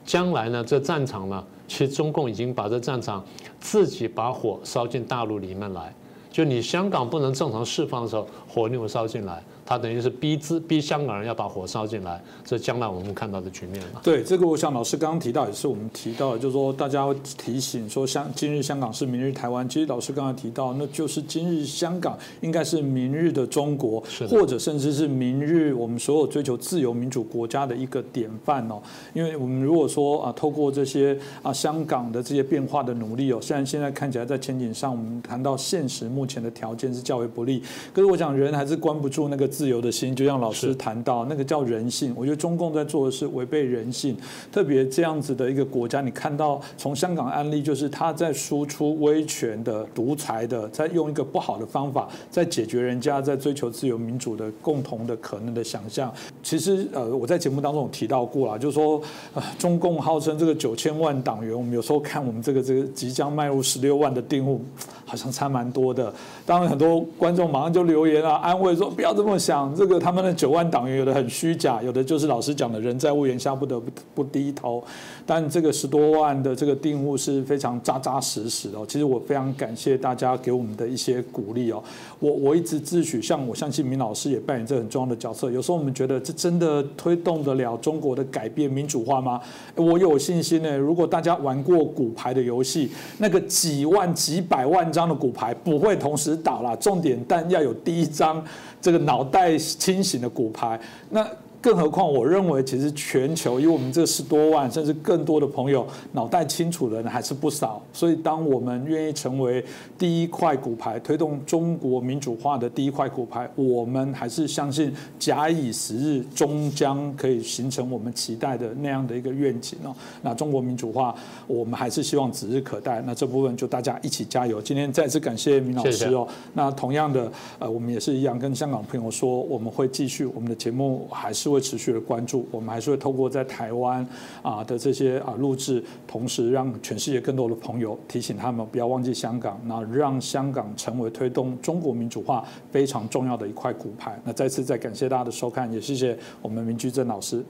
[0.05, 3.24] 将来呢，这战场呢，其实中共已经把这战场
[3.59, 5.94] 自己把火烧进大陆里面来。
[6.31, 9.42] 就你香港不能正常释放的时候，火就会烧进来。
[9.66, 14.00] 他等于是逼资逼香港人要把火烧进来，这将来我们看到的局面嘛？
[14.00, 19.68] 对，这个我想老师刚刚提到也是我们提到的，就是说大家会提醒说，香今日香港是明日台湾。
[19.68, 24.00] 其实老师刚刚提到，那就是今日香港应该是明日的中国，
[24.31, 28.81] 或者甚至是明日我们所有追求自由民主国家的一个典范哦。
[29.14, 37.61] 因为我们如果说啊，透过这些啊香港的这些变化的努力哦，虽然现在看起来在前景上我们谈到现实目前的条件是较为不利，
[37.92, 39.50] 可是我想人还是关不住那个。
[39.57, 42.12] 自由的心，就像老师谈到，那个叫人性。
[42.14, 44.14] 我觉得中共在做的是违背人性，
[44.53, 56.12] 特别这样子的一个国家，你看到从香港案例，就是他在输出威权的、独裁的，在用一个不好的方法，在解决人家在追求自由民主的共同的可能的想象。
[56.42, 59.01] 其实，呃，我在节目当中有提到过了，就是说，
[59.33, 64.61] 呃，中共号称这个九千万党员，我们有时候看我们这个这个即将迈入十六万的订户。
[65.09, 66.12] 好像差蛮多的。
[66.45, 74.82] 当然，很多观众马上就留言啊，安慰说不要这么想，这个他们的九万党员有的很虚假，有的就是老师讲的人在屋檐下不得不不低头。
[75.24, 78.78] 但这个十多万的这个订户是非常扎扎实实的。
[78.87, 81.82] 其实我非常感谢大家给我们的一些鼓励哦。
[82.18, 85.48] 我我一直自诩，像我相信明老师也扮演这很重要的角色。
[85.50, 89.40] 有时候我们觉得这真的推动得了中国的改变民主化吗？
[89.76, 90.76] 我有信心呢。
[90.76, 98.42] 如果大家玩过骨牌的游戏，那个几万几百万张的骨牌不会同时倒了，重点但要有第一张
[98.80, 100.78] 这个脑袋清醒的骨牌，
[101.10, 101.26] 那。
[101.66, 109.64] 更何况，我认为其实全球，因为我们这十多万甚至更多的朋友脑袋清楚的人还是不少，所以当我们愿意成为
[109.98, 119.92] 第一块骨牌，推动中国民主化的第一块骨牌，我们还是相信假以时日，终将可以形成我们期待的那样的一个愿景哦。
[120.22, 121.12] 那中国民主化，
[121.48, 123.02] 我们还是希望指日可待。
[123.05, 124.62] 那这部分就大家一起加油。
[124.62, 126.29] 今天再次感谢明老师哦。
[126.55, 131.66] 那同样的，呃，我们也是一样，跟香港朋友说，我们会继续我们的节目，还是会。
[131.66, 134.07] 持续的关注，我们还是会透过在台湾
[134.40, 144.16] 啊的这些啊录制，同时让全世界更多的朋友提醒他们不要忘记香港，那让香港成为推动中国民主化非常重要的一块骨牌。
[144.23, 147.45] 那再次再感谢大家的收看，也谢谢我们明居正老师。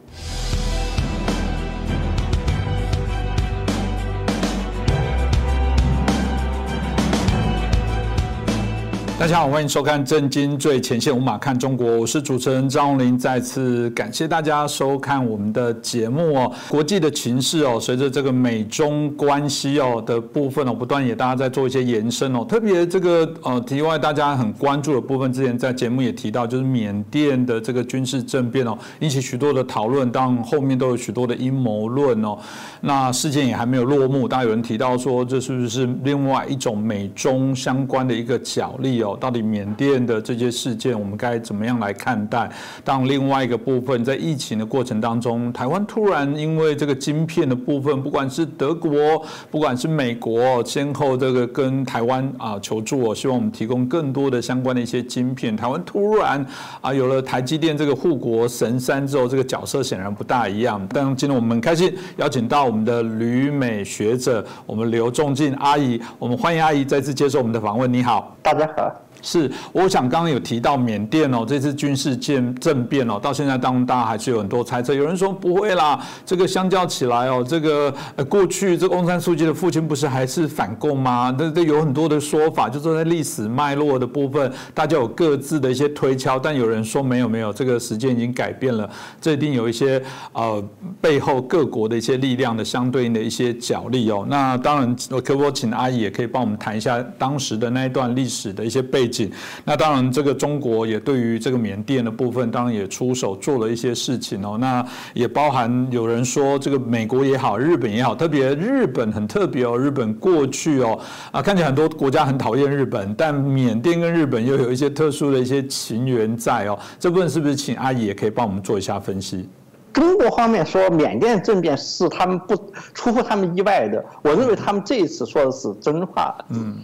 [9.18, 13.18] 大家好，欢迎收看《震惊最前线》，无马看中国，我是主持人张荣林。
[13.18, 16.52] 再次感谢大家收看我们的节目哦。
[16.68, 22.44] 国际的情势哦，随着这个美中关系哦的部分哦，不断也大家在做一些延伸哦。
[22.44, 32.36] 特别这个呃，题外大家很关注的部分，之前在节目也提到，就是缅甸的这个军事政变哦，引起许多的讨论，当然后面都有许多的阴谋论哦。
[32.82, 39.05] 那事件也还没有落幕，大家有人提到说，这是不是另外一种美中相关的一个角力哦？
[39.14, 42.48] 到底缅甸的这些事件，我们该怎么样来看待？
[42.82, 55.54] 当另外一个部分，在疫情的过程当中，台湾突然因为这个晶片的部分，不管是德国，不管是美国，先后这个跟台湾啊求助哦，希望我们提供更多的相关的一些晶片。
[55.54, 56.44] 台湾突然
[56.80, 60.80] 啊有了台积电这个护国神山之后，这个角色显然不大一样。
[60.90, 67.92] 但今天我们很开心邀请到我们的旅美学者，我们刘仲进阿姨，我们欢迎阿姨再次接受我们的访问。
[67.92, 68.95] 你好，大家好。
[69.26, 74.94] 是，我想刚刚有提到缅甸哦，这次军事建政变哦，到现在当中大家还是有很多猜测。
[74.94, 81.34] 有人说不会啦，这个相较起来哦，这个呃过去这个翁山书记的父亲不是还是反共吗？
[81.36, 86.38] 这这有很多的说法，就是在历史脉络的部分，大家有各自的一些推敲。
[86.38, 88.88] 但有人说没有没有，这个时间已经改变了，
[89.20, 90.00] 这一定有一些
[90.34, 90.64] 呃
[91.00, 94.24] 背后各国的一些力量的相对应的一些角力哦。
[94.28, 99.15] 那当然，可不可以请阿姨也可以帮我们谈一下当时的那一段历史的一些背景。
[99.64, 104.56] 那当然，这个中国也对于这个缅甸的部分，当然也出手做了一些事情哦。
[104.58, 109.78] 那也包含有人说，这个美国也好，日本也好，特别日本很特别哦。
[109.78, 110.98] 日本过去哦
[111.30, 116.78] 啊，看起来很多国家很讨厌日本，但缅甸跟日本又有一些特殊的一些情缘在哦。
[116.98, 119.48] 这部分是不是请阿姨也可以帮我们做一下分析？
[119.96, 122.54] 中国方面说缅甸政变是他们不
[122.92, 126.36] 出乎他们意外的，我认为他们这一次说的是真话。
[126.50, 126.76] 嗯。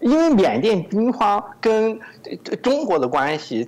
[0.00, 1.98] 因为缅甸军方跟
[2.62, 3.66] 中国的关系，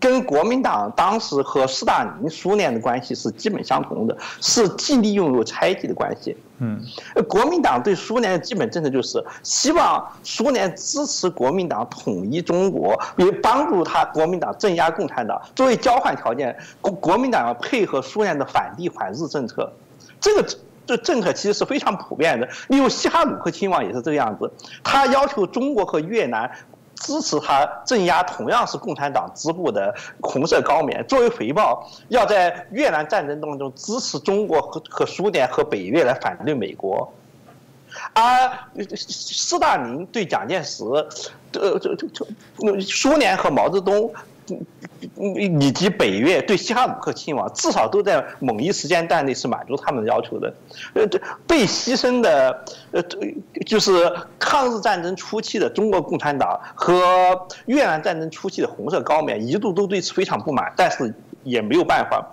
[0.00, 6.34] 跟国民党当时和斯大林苏联的关系是基本相同的，是既利用又猜忌的关系。
[6.58, 6.80] 嗯，
[7.28, 15.40] 国民党对苏联的基本政策就是希望苏联支持国民党统一中国，也帮助他国民党镇压共产党。
[15.54, 19.72] 作为交换条件，国国民党要配合苏联的反帝反日政策。
[20.20, 20.44] 这个。
[20.88, 24.50] 这政策其实是非常普遍的，例如西哈努克亲王也是这个样子，
[24.82, 26.50] 他要求中国和越南
[27.00, 37.12] 支持他镇压同样是共产党支部的红色高棉，作为回报，要在越南战争当中支持中国和和苏联和北越来反对美国，
[38.14, 38.50] 而
[38.96, 40.84] 斯大林对蒋介石，
[41.52, 42.26] 呃，这这这，
[42.80, 44.12] 苏联和毛泽东。
[45.36, 50.52] 以及北越对西哈努克亲王，至少都在某一时间段内是满足他们的要求的。
[50.94, 51.06] 呃，
[51.46, 53.02] 被牺牲的，呃，
[53.66, 57.02] 就是抗日战争初期的中国共产党和
[57.66, 61.14] 越南战争初期的红色高棉，一度都对此非常不满，但是
[61.44, 62.30] 也没有办法。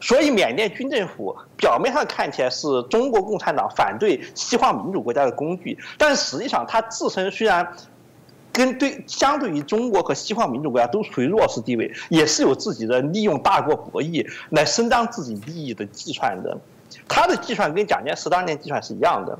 [0.00, 7.66] 所以缅甸军政府表面上看起来是中国共产党反对西方民主国家的工具，但实际上它自身虽然。
[8.56, 16.56] 跟对相对于中国和西方民主国家都处于弱势地位，也是有自己的利用大国博弈来伸张自己利益的计算的。
[17.06, 19.38] 他的计算跟蒋介石当年计算是一样的。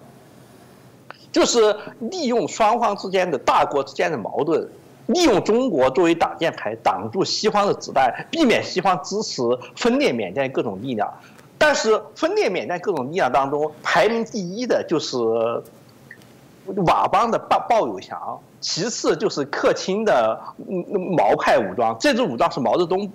[1.33, 4.69] 就是利用双方之间的大国之间的矛盾，
[5.07, 9.43] 利用中国作为挡箭牌，挡住西方的子弹，避免西方支持
[9.75, 11.11] 分裂缅甸各种力量。
[11.59, 15.17] 但是分裂缅甸各种力量当中，排名第一的就是
[16.67, 20.37] 佤邦的鲍鲍有祥，其次就是克钦的
[21.17, 21.97] 毛派武装。
[22.01, 23.09] 这支武装是毛泽东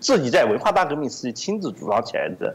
[0.00, 2.52] 自己在文化大革命时期亲自组装起来的。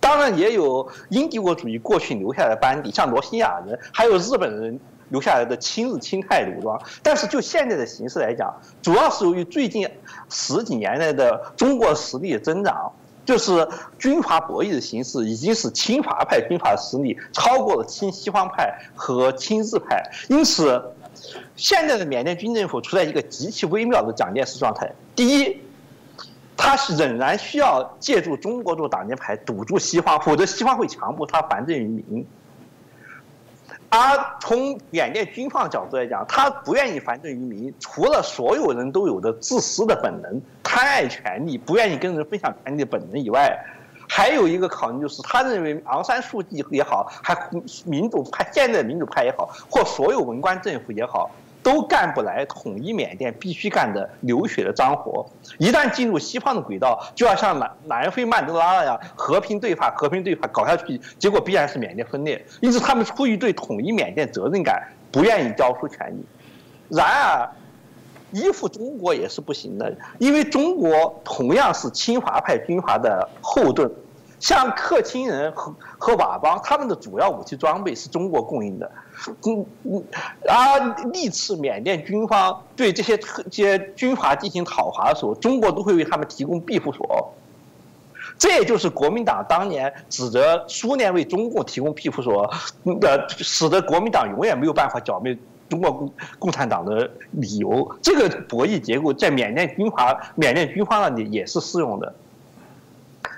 [0.00, 4.80] 当然也有英帝国主义过去留下来的班底，像罗兴亚人，还有日本人
[5.10, 6.76] 留下来的亲日亲泰武装。
[7.04, 9.88] 但是就现在的形势来讲，主要是由于最近
[10.28, 12.90] 十几年来的中国实力的增长。
[13.24, 13.68] 就是
[13.98, 20.82] 军阀博弈的形式，已经是亲华派军阀实力超过了亲西方派和亲日派，因此，
[21.56, 24.90] 现在的缅甸军政府处在一个极其微妙的蒋介石状态。
[25.14, 25.60] 第一，
[26.56, 32.26] 他是仍然需要借助中国做挡箭牌堵住西方，否则西方会强迫他还政于民。
[33.90, 33.98] 而
[34.40, 43.58] 从缅甸军方角度来讲，他不愿意还政于民，除了所有人都有的自私的本能、贪爱权力、不愿意跟人分享权力的本能以外，
[44.08, 47.36] 还有一个考虑就是，他认为昂山素季也好，还
[47.84, 51.30] 民主派现在民主派也好，或所有文官政府也好。
[51.60, 55.28] 都干不来统一缅甸必须干的流血的脏活，
[55.58, 62.42] 一旦进入西方的轨道，就要像南南非曼德拉那样和平对话，和平对话搞下去，结果必然是缅甸分裂。
[62.60, 66.24] 因此，他们出于对统一缅甸责任感，不愿意交出权力。
[66.88, 67.50] 然而，
[68.32, 73.90] 依附中国也是不行的，因为中国同样是亲华派军阀的后盾。
[74.40, 78.88] 像克钦人和和佤邦，他们的主要武器装备是中国供应的，
[79.44, 80.04] 嗯嗯，
[80.48, 87.34] 而历次缅甸军方对这些这些军阀进行讨伐的时候，中国都会为他们提供庇护所。
[88.38, 92.48] 这也就是国民党当年指责苏联为中共提供庇护所，
[93.02, 95.36] 呃，使得国民党永远没有办法剿灭
[95.68, 97.88] 中国共共产党的理由。
[98.02, 102.14] 这个博弈结构在缅甸军阀、缅甸军方那里也是适用的。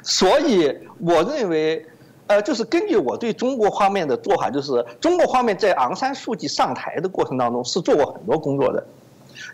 [0.03, 1.85] 所以，我认为，
[2.27, 8.87] 呃，就是根据我对中国方面的做法，就是中国方面在昂山素季上台的过程当中是做过很多工作的。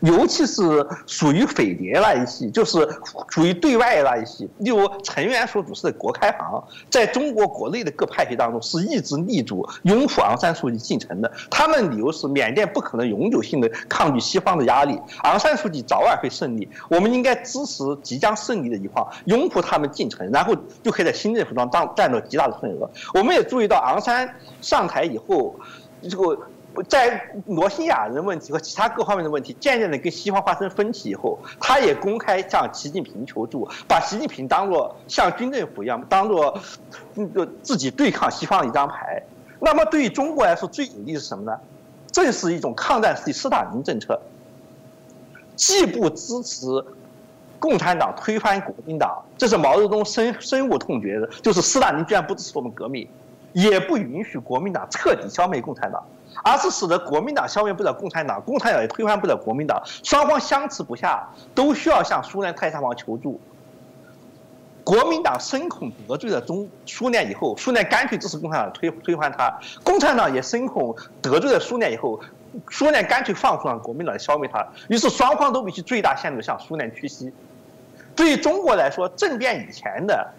[0.00, 2.86] 尤其是属于匪谍那一系，就是
[3.28, 4.48] 属于对外那一系。
[4.58, 11.30] 例如陈元所主持的国开行，在中国国内的各派系当中是一直力主拥护昂山素季进城的。
[11.50, 16.68] 他们理由是缅甸不可能永久性的抗拒西方的压力，昂山素季早晚会胜利。
[16.88, 22.90] 我们应该支持即将胜利的一方，拥护他们进城，然后就可以在新政府当中占到极大的份额。
[23.14, 24.28] 我们也注意到昂山
[24.60, 25.54] 上台以后，
[26.02, 26.38] 这个。
[26.84, 36.58] 在罗兴亚人问题和其他各方面的问题渐渐的跟西方发生分歧以后，他也公开向习近平求助，把习近平当做像军政府一样，当做
[37.14, 39.22] 那个自己对抗西方的一张牌。
[39.58, 41.58] 那么对于中国来说最有利是什么呢？
[42.12, 44.20] 正是一种抗战时期斯大林政策，
[45.54, 46.66] 既不支持
[47.58, 53.06] 共产党推翻国民党，这是毛泽东深深恶痛绝的，就是斯大林居然不支持我们革命，
[53.52, 56.02] 也不允许国民党彻底消灭共产党。
[56.42, 63.40] 而是使得国民党消灭不了共产党，共产党也推翻不了国民党，双方相持不下，都需要向苏联太上皇求助。
[64.84, 69.50] 国民党深恐得罪了中苏联以后，苏联干脆支持共产党推推翻他；
[69.82, 72.20] 共产党也深恐得罪了苏联以后，
[72.70, 74.64] 苏联干脆放出让国民党消灭他。
[74.88, 77.32] 于是双方都必须最大限度向苏联屈膝。
[78.14, 80.32] 对于中国来说，政变以前的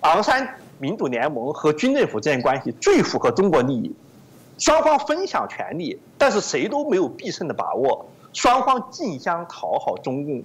[0.00, 3.94] 昂山民主联盟和军政府之间关系最符合中国利益。
[4.58, 8.06] 双方分享权利，但是谁都没有必胜的把握。
[8.32, 10.42] 双方竞相讨好中共。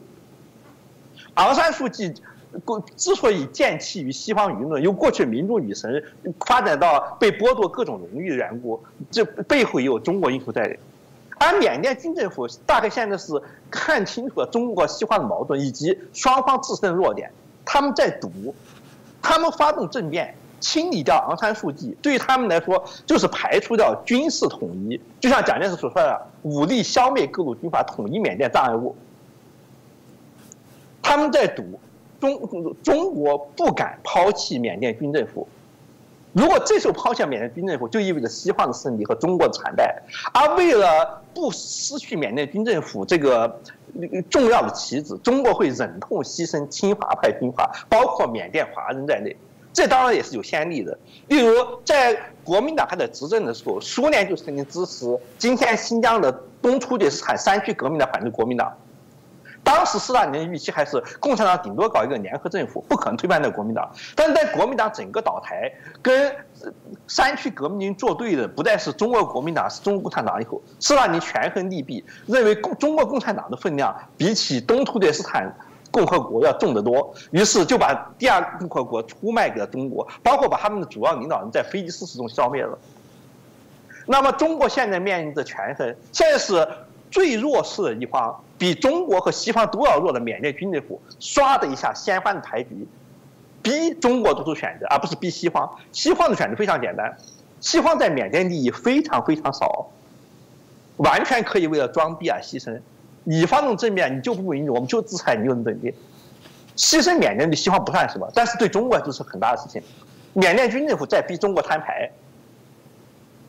[1.35, 2.13] 昂山素季
[2.95, 6.03] 之所以见气于西方舆论，由过去民主女神
[6.45, 10.77] 发展到被剥夺各种荣誉的缘故，这背后也有中国因素在里。
[11.37, 13.31] 而缅甸军政府大概现在是
[13.71, 17.31] 看清楚了中国西化的矛盾以及双方自身的弱点，
[17.63, 18.53] 他们在赌，
[19.21, 20.35] 他们发动政变。
[20.59, 24.99] 清理掉昂山素季，对于他们来说就是排除掉军事统一。
[25.19, 28.95] 就像蒋介石所说的，武力消灭各路军阀，统一缅甸障碍物。
[31.01, 31.63] 他们在赌
[32.19, 35.47] 中中国不敢抛弃缅甸军政府。
[36.31, 40.03] 如果这时候抛弃缅甸军政府，就意味着西方的胜利和中国的惨败。
[40.31, 43.59] 而为了不失去缅甸军政府这个
[44.29, 49.35] 重要的棋子，中国会忍痛牺牲亲华派军阀，包括缅甸华人在内。
[49.71, 50.97] 这当然也是有先例的，
[51.27, 51.53] 例如
[51.85, 58.71] 在国民党还在执政的时候，苏联就曾经支持今天新疆的东突厥斯坦山区革命的反对国民党。
[59.61, 63.87] 当时斯大林的预期还是共产党顶多搞一个联合政府，不可能推翻掉国民党。
[64.15, 66.33] 但在国民党整个倒台，跟
[67.07, 75.53] 山区革命军作对的不再是中国国民党，是中国共产党以后，斯大林权衡利弊，认为共中国共产党的分量比起东突厥斯坦
[75.99, 82.77] 共和国要重得多，于是就把第二共和国出卖给了中国，包括把他们的主要领导人在飞机失事中消灭了。
[84.05, 86.65] 那么中国现在面临着权衡，现在是
[87.11, 92.87] 最弱势的一方，比中国和西方都要弱的缅甸军政府，唰的一下掀翻了牌局，
[93.61, 95.69] 逼中国做出选择，而不是逼西方。
[95.91, 97.13] 西方的选择非常简单，
[97.59, 99.87] 西方在缅甸利益非常非常少，
[100.95, 102.79] 完全可以为了装逼而牺牲。
[103.23, 105.93] 你发动政变，你就不允许，我们就制裁你，就能整变。
[106.75, 109.81] 牺牲缅甸对西方不算什么，但是对中国就是很大的事情。
[110.33, 112.09] 缅甸军政府在逼中国摊牌。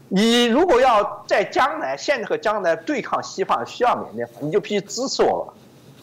[0.09, 5.55] 你如果要在将来、现在和将来对抗西方需要缅甸，你就必须支持我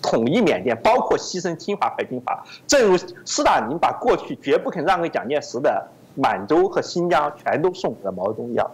[0.02, 2.46] 统一缅甸，包括牺牲侵华派军阀。
[2.66, 8.72] 正如斯大林把过去绝不肯让给蒋介石的满洲和新疆全都送给了毛泽东一样，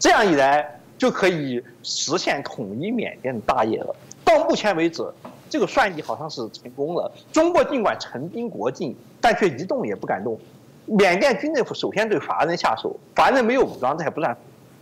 [0.00, 3.94] 这样一来就可以实现统一缅甸的大业了。
[4.36, 5.04] 到目前为止，
[5.48, 7.10] 这个算计好像是成功了。
[7.32, 10.38] 中国尽管陈兵国境，但却一动也不敢动。
[10.86, 14.36] 缅甸军政府首先对华人下手，华人没有武装，这还不算。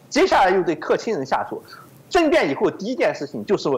[0.08, 1.62] 接下来又对克钦人下手，
[2.08, 3.68] 政变以后第一件事情就是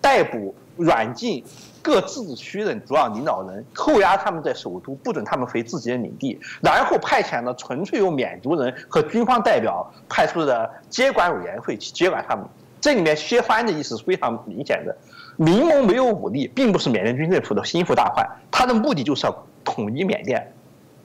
[0.00, 1.44] 逮捕、软禁
[1.82, 12.44] 各自治区的主要领导人，扣押他们在首都，不准他们回自己的领地，然后派遣了纯粹由缅族人和军方代表派出的接管委员会去接管他们。
[12.80, 14.96] 这里面削藩的意思是非常明显的，
[15.42, 20.52] 民盟没有武力，并不是缅甸军政府的心腹大患，他的目的就是要统一缅甸。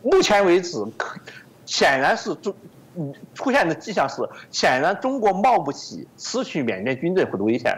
[0.04, 0.78] 目前为止，
[1.66, 2.54] 显然是中。
[3.36, 7.78] 出现的迹象是，显然中国冒不起失去缅甸军政府的危险，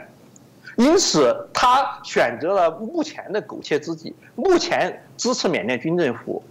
[0.77, 4.15] 因此他选择了目前的苟且之计。
[4.35, 6.41] 目前支持缅甸军政府，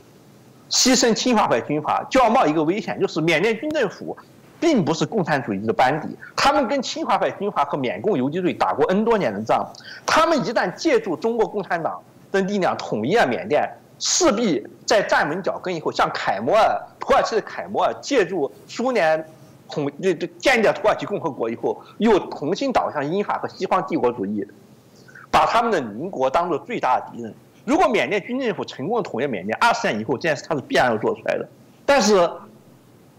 [0.68, 4.14] 牺牲侵华派军阀，就要冒一个危险，就是缅甸军政府
[4.60, 9.66] 并不是共产主义的班底，他们跟侵华派军阀和缅共游击队打过 N 多年的仗，
[10.06, 12.02] 他们一旦借助中国共产党
[12.32, 13.68] 的力量统一了缅甸。
[14.00, 19.26] 势必在站稳脚跟以后，像凯末尔、土耳其的凯末尔，借助苏联
[19.68, 24.46] 统这这建立了土耳其共和国以后，又重新倒向英法和西方帝国主义，
[25.32, 27.34] 把他们的邻国当做最大的敌人。
[27.64, 31.48] 如果缅甸军政府成功统一缅甸，二十年以后这件事他是必然要做出来的。
[31.84, 32.30] 但是。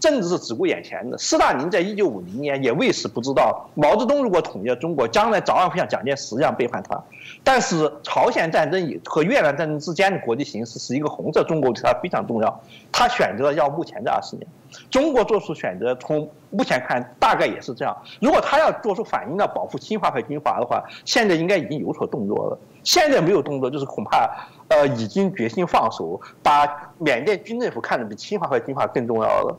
[0.00, 1.16] 政治是只顾眼前的。
[1.18, 7.00] 斯大林在一九五零年也为此不知道，毛泽东如果统一了中国，将来早晚会像蒋介石一样背叛他。
[7.44, 12.60] 但是朝鲜战争和越南战争之间的国际形势是一个红色中国对他非常重要。
[12.90, 14.46] 他选择了要目前这二十年，
[14.90, 17.96] 中国做出选择，从目前看大概也是这样。
[18.20, 22.58] 如果他要做出反应要保护侵华派军阀的话，现在应该已经有所动作了。
[22.82, 24.30] 现在没有动作，就是恐怕
[24.68, 26.66] 呃已经决心放手，把
[26.98, 29.56] 缅甸军政府看得比侵华派军阀更重要了。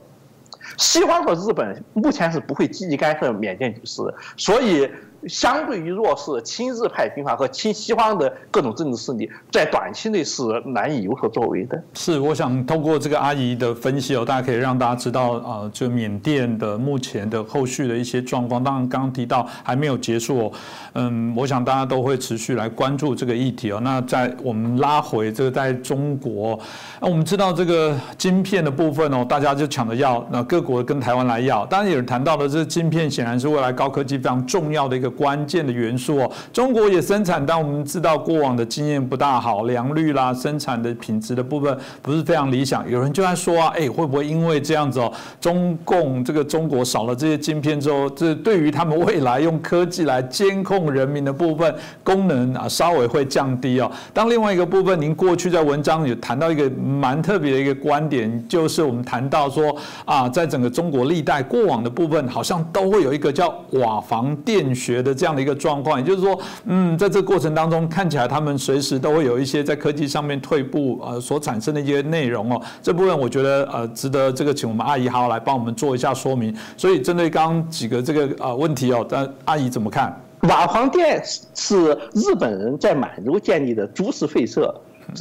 [0.78, 4.02] 西方和日本目前是不会积极干涉缅甸局势，
[4.38, 4.90] 所以。
[5.28, 11.82] 相对于弱势亲日派军阀和亲西方的各种政治势力，在短期内是难以有所作为的。
[11.94, 18.64] 是，我想通过这个阿姨的分析哦，大家可以让大家知道啊，就缅甸的目前的后续的一些状况。
[18.64, 20.52] 当然，刚刚提到还没有结束哦。
[20.94, 23.80] 嗯，我想大家都会持续来关注这个议题哦。
[23.84, 26.60] 那在我们拉回这个在中国，
[27.00, 31.64] 那我们知道这个晶片的部分哦，大家就抢着要，那各国跟台湾来要。
[31.68, 35.11] 当然，有人谈到的这晶片显然是未来高科技非常重要的一个。
[35.12, 42.90] 关键的元素哦，中国也生产，但我们知道过往的经验不大好，良率啦、生产的品质的部分不是非常理想。
[42.90, 53.92] 有人就在说啊，哎，会不会因为这样子哦，中共这个中国少了这些晶片之后，这对于他们未来用科技来监控人民的部分功能啊，稍微会降低哦。
[54.14, 65.01] 当另外一个部分，您过去在文章有谈到一个蛮特别的一个观点，就是我们谈到说啊，在整个中国历代过往的部分，好像都会有一个叫瓦房电学。
[65.02, 72.62] 的这样的一个状况，也就是说，嗯，在这个过程当中，看起来他们随时都会有一些在科技上面退步，呃，所产生的一些内容哦。
[72.82, 76.56] 这部分我觉得呃，值得这个请我们阿姨好好来帮我们做一下说明。
[76.78, 80.16] 所以针对刚刚几个这个呃问题哦，但阿姨怎么看？
[80.42, 81.22] 瓦房店
[81.54, 84.74] 是日本人在满洲建立的株式会社，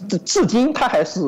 [0.09, 1.21] 至至今它还是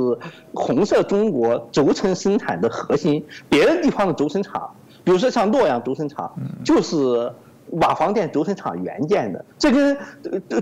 [0.55, 3.24] 红色中国轴承生产的核心。
[3.48, 4.70] 别的地方的轴承厂，
[5.05, 6.32] 比如说像洛阳轴承厂，
[6.64, 7.30] 就是。
[7.73, 9.97] 瓦房店轴承厂原建的，这跟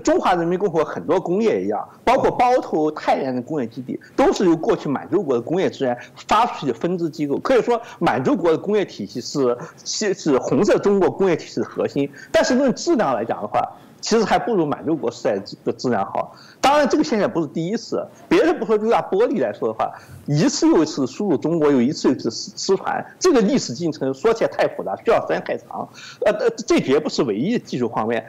[0.01, 5.97] 中华人民共和国很多工业一样，包括包头、太原的工业基地，都是由过去满洲国的工业资源
[6.27, 7.37] 发出去的分支机构。
[7.39, 12.09] 可以说，满洲国的工业体系是是是红色中国工业体系的核心。
[12.31, 13.61] 但是论质量来讲的话，
[14.01, 16.35] 其实还不如满洲国时代的质量好。
[16.59, 18.05] 当然，这个现象不是第一次。
[18.27, 19.91] 别的不说，就拿玻璃来说的话，
[20.25, 25.87] 一次又一次输入中国，又一次又一次失失传，这个历史进程说起来太复杂，需要时间太长。
[26.25, 28.25] 呃呃，这绝不是唯一的技术方面。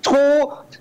[0.00, 0.16] 从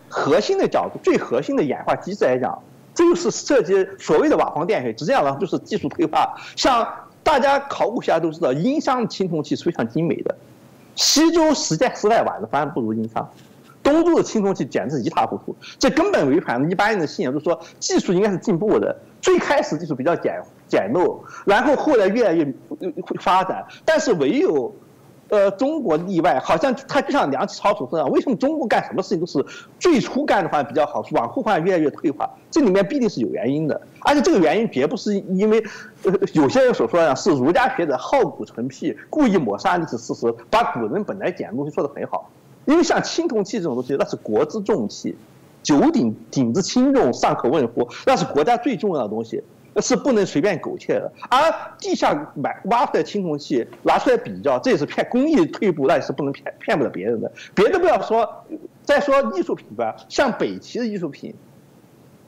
[0.08, 2.62] 核心的角度，最核心的演化机制来讲，
[2.94, 4.92] 这就是涉及所谓的瓦房电水。
[4.98, 6.36] 实际上呢，就是技术退化。
[6.56, 6.88] 像
[7.24, 10.36] 大家考古学家都知道，殷商青铜器是非常精美的，
[10.96, 13.28] 西周时代时代晚的反而不如殷商。
[13.84, 18.96] 东周的青铜器简直一塌糊涂，这根本违反了一般人的信仰，就是说技术应该是进步的。
[19.22, 22.44] 最开始技术比较简简陋，然后后来越来越
[23.02, 24.74] 会发展，但是唯有，
[25.30, 29.46] 呃，中国例外，好像它就像梁启超所说的，为什么中国干什么事情都是
[29.80, 32.30] 最初干的话比较好，往后话越来越退化？
[32.52, 35.64] 这里面必定是有原因的，而且这个原因绝不是因为，
[36.34, 42.30] 有些人所说的，是儒家学者好古成癖，故意抹杀历史事实，把古人本来简的东西说得很好。
[42.66, 45.16] 因为像青铜器这种东西，那是国之重器，
[45.62, 47.88] 九鼎鼎之轻重尚可问乎？
[48.06, 49.44] 那是国家最重要的东西，
[49.82, 51.12] 是不能随便苟且的。
[51.30, 57.32] 而地下买挖出来青铜器拿出来比较，这也是骗工艺退步，那也是不能骗骗不了别人的。
[57.54, 58.46] 别的不要说，
[58.84, 61.34] 再说艺术品吧，像北齐的艺术品，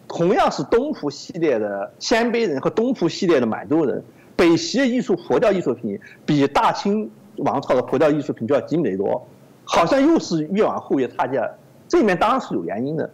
[0.07, 4.03] 同样是东湖系列的鲜卑人和东湖系列的满洲人，
[4.35, 9.25] 北齐的艺术佛教艺术品比大清王朝的佛教艺术品就要精美多。
[9.65, 11.49] 好像又是越往后越差价，
[11.87, 13.09] 这里面当然是有原因的。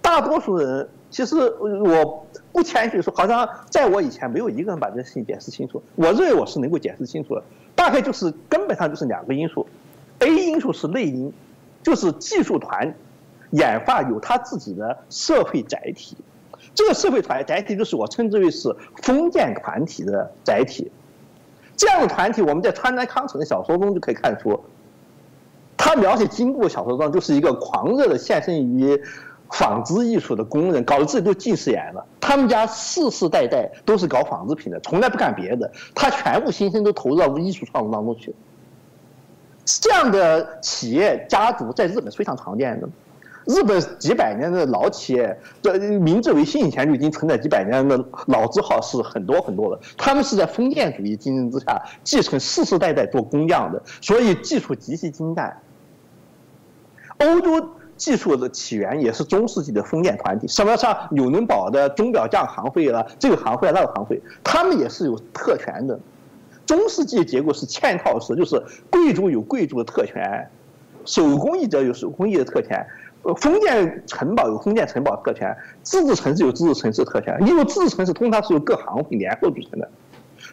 [0.00, 5.80] 大多数人其实我不谦虚说，好像在我以前没有一个人把这事情解释清楚。
[5.94, 7.42] 我认为我是能够解释清楚的，
[7.76, 9.66] 大概就是根本上就是两个因素
[10.18, 11.32] ：A 因素是内因，
[11.82, 12.92] 就是技术团
[13.50, 16.16] 研发有他自己的社会载体，
[16.74, 20.90] 这个社会团载体就是我称之为是封建团体的载体。
[21.76, 24.58] 这样的团体，我们在川南康成的小说中就可以看出。
[25.76, 29.00] 他描写金部小说中，就是一个狂热的献身于
[29.50, 32.06] 纺织艺术的工人，搞得自己都近视眼了。
[32.20, 38.34] 他们家世世代代都是搞纺织品的，从来不干别的，他全部心身都投入到艺术创作当中去。
[39.64, 42.88] 这样的企业家族在日本是非常常见的。
[43.46, 49.80] 日本几百年的老企业，这明治维新以前就已经存在几百年的老字号是很多很多的。
[49.96, 55.56] 他们是在封建主义竞争之下继承世世代代做工匠的，所以技术极其精湛。
[57.18, 65.98] 欧洲技术的起源也是中世纪的封建团体，什么像纽伦堡的钟表匠行会了，这个行会那个行会，他们也是有特权的。
[66.64, 70.48] 中世纪结构是嵌套式，就是贵族有贵族的特权，
[71.04, 72.84] 手工艺者有手工艺的特权，
[73.22, 77.38] 呃，封建城堡有封建城堡特权，自治城市有自治城市特权。
[77.46, 79.88] 因为自治城市通常是由各行会联合组成的，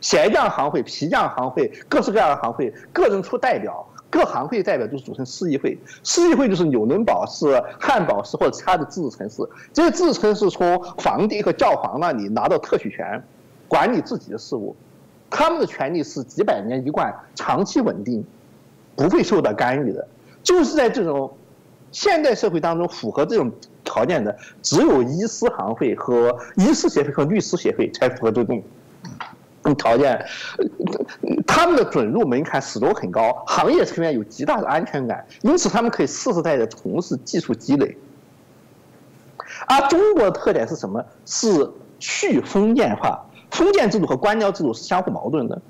[0.02, 3.86] 鞋匠行会、皮匠行会，各式各样的行会，个人出代表。
[4.12, 9.44] 各行会代表就是组成市议会，市议会就是纽伦堡市、汉堡市或者其他的自治城市。
[9.72, 13.24] 这些自治城市从皇帝和教皇那里拿到特许权，
[13.68, 14.76] 管理自己的事务。
[15.30, 18.26] 他们的权利是几百年一贯、长期稳定，
[18.96, 20.08] 不会受到干预的。
[20.42, 21.32] 就是在这种
[21.92, 23.52] 现代社会当中，符合这种
[23.84, 28.64] 条件的，只有医师行会和医师协会和律师协会才符合这种。
[29.78, 30.26] 条件，
[31.46, 37.96] 他们的准入门槛始终很高，行业成员有极大的安全感，因此他们可以世世代代从事技术积累。
[39.68, 41.06] 而中国的特点是什么？
[41.26, 41.70] 是
[42.00, 45.62] 去封建化，封建制度和官僚制度是相互矛盾的。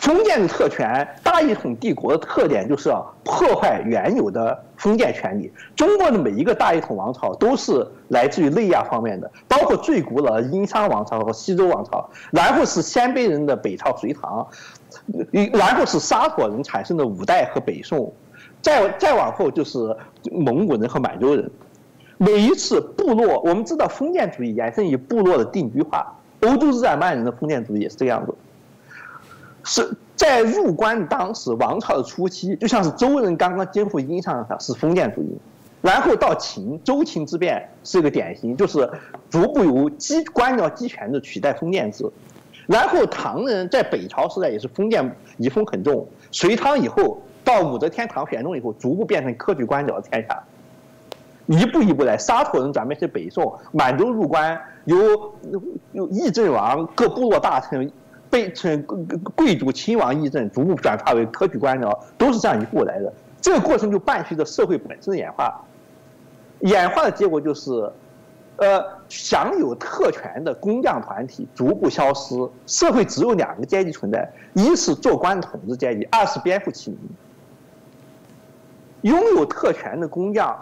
[0.00, 2.90] 封建的特权，大一统帝国的特点就是
[3.22, 5.52] 破坏原有的封建权利。
[5.76, 14.46] 中国的每一个大一统王朝都是来自于内亚方面的，包括最古老的殷商王朝和西周王朝，然后是鲜卑人的北朝隋唐，
[15.52, 18.10] 然后是沙陀人产生的五代和北宋，
[18.62, 19.94] 再再往后就是
[20.32, 21.50] 蒙古人和满洲人。
[22.16, 28.34] 每一次部落，我们知道封建主义延伸于部落的定居化，欧洲日耳曼人的封建主义也是这个样子。
[29.64, 35.38] 是在入关当时王朝的初期，就像是周人刚刚肩负殷商的是封建主义，
[35.80, 38.88] 然后到秦周秦之变是一个典型，就是
[39.28, 42.04] 逐步由机官僚集权制取代封建制，
[42.66, 50.42] 然后唐人在北朝时代也是封建遗风很重，隋唐以后到武则天唐玄宗以后，逐步变成科举官僚的天下，
[51.46, 54.96] 一步一步来，沙陀人转变成北宋，满洲入关，由
[55.92, 57.90] 由议政王各部落大臣。
[58.30, 58.80] 被从
[59.34, 63.12] 贵族亲王议政逐步转化为科举官僚，都是这样一步来的。
[63.40, 65.60] 这个过程就伴随着社会本身的演化，
[66.60, 67.90] 演化的结果就是，
[68.56, 72.34] 呃，享有特权的工匠团体逐步消失，
[72.66, 77.00] 社会只有两个阶级存在：一是做官的统治阶级，二是边户启民。
[79.02, 80.54] 拥有特权的工匠，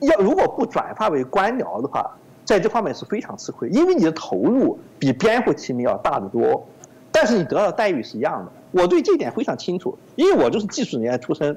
[0.00, 2.14] 要如果不转化为官僚的话，
[2.44, 6.68] 在这方面是非常吃亏，因为你的投入比边户齐民要大得多，
[7.14, 8.50] 但是你得到的待遇是一样的。
[8.72, 11.56] 我对这点非常清楚，因为我就是技术人员出身，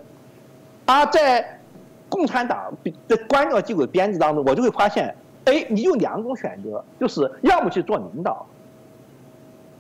[0.85, 1.59] 而在
[2.07, 2.71] 共产党
[3.07, 8.45] 的官僚机构的编制当中，我就会发现，哎，你有两种选择，就是要么去做领导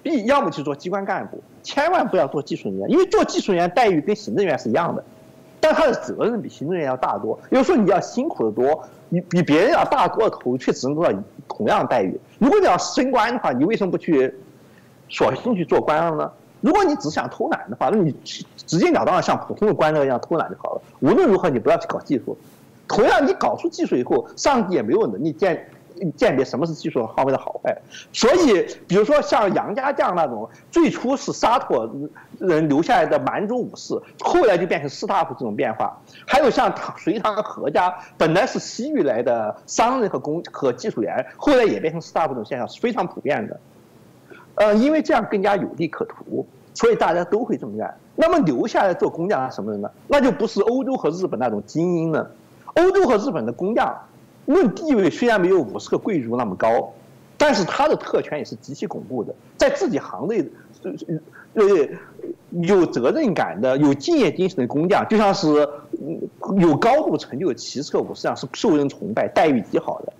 [0.01, 5.03] ，B 要么去做机关干部，千万不要做技术人员，因为做技术人员待遇跟行政员是一样的。
[5.59, 12.19] 但他的责任比行政员要大多，有时候你要辛苦的多，你比别人要大多的投入，却只能得到同样的待遇。
[12.39, 14.33] 如果你要升官的话，你为什么不去
[15.09, 16.31] 索性去做官了呢？
[16.61, 20.81] 如果你只想偷懒的话，那你直截了当的像普通的官僚一样偷懒就好了。
[20.99, 22.37] 无论如何，你不要去搞技术。
[22.87, 25.69] 同样，你搞出技术以后，上级也没有能力鉴。
[26.15, 27.75] 鉴别什么是技术方面的好坏，
[28.13, 31.89] 所以比如说像杨家将那种，最初是沙陀
[32.37, 35.99] 人留下来的蛮族武士，后来就变成士大夫这种变化。
[36.27, 43.59] 还有像隋唐何家，本来是西域来的商人和工和技术员，后来也变成士大夫这种现象是非常普遍的。
[44.57, 47.97] 呃，因为这样更加有利可图，所以大家都会这么干。
[48.15, 49.89] 那么留下来做工匠什么人呢？
[50.07, 52.29] 那就不是欧洲和日本那种精英了。
[52.75, 53.97] 欧洲和日本的工匠。
[54.47, 56.93] 论地位虽然没有五十个贵族那么高，
[57.37, 59.35] 但是他的特权也是极其恐怖的。
[59.57, 60.41] 在自己行内，
[61.53, 61.63] 呃，
[62.51, 65.67] 有责任感的、有敬业精神的工匠，就像是
[66.61, 70.13] 有高度成就的骑射武士一样，是受人崇拜、待遇极好的。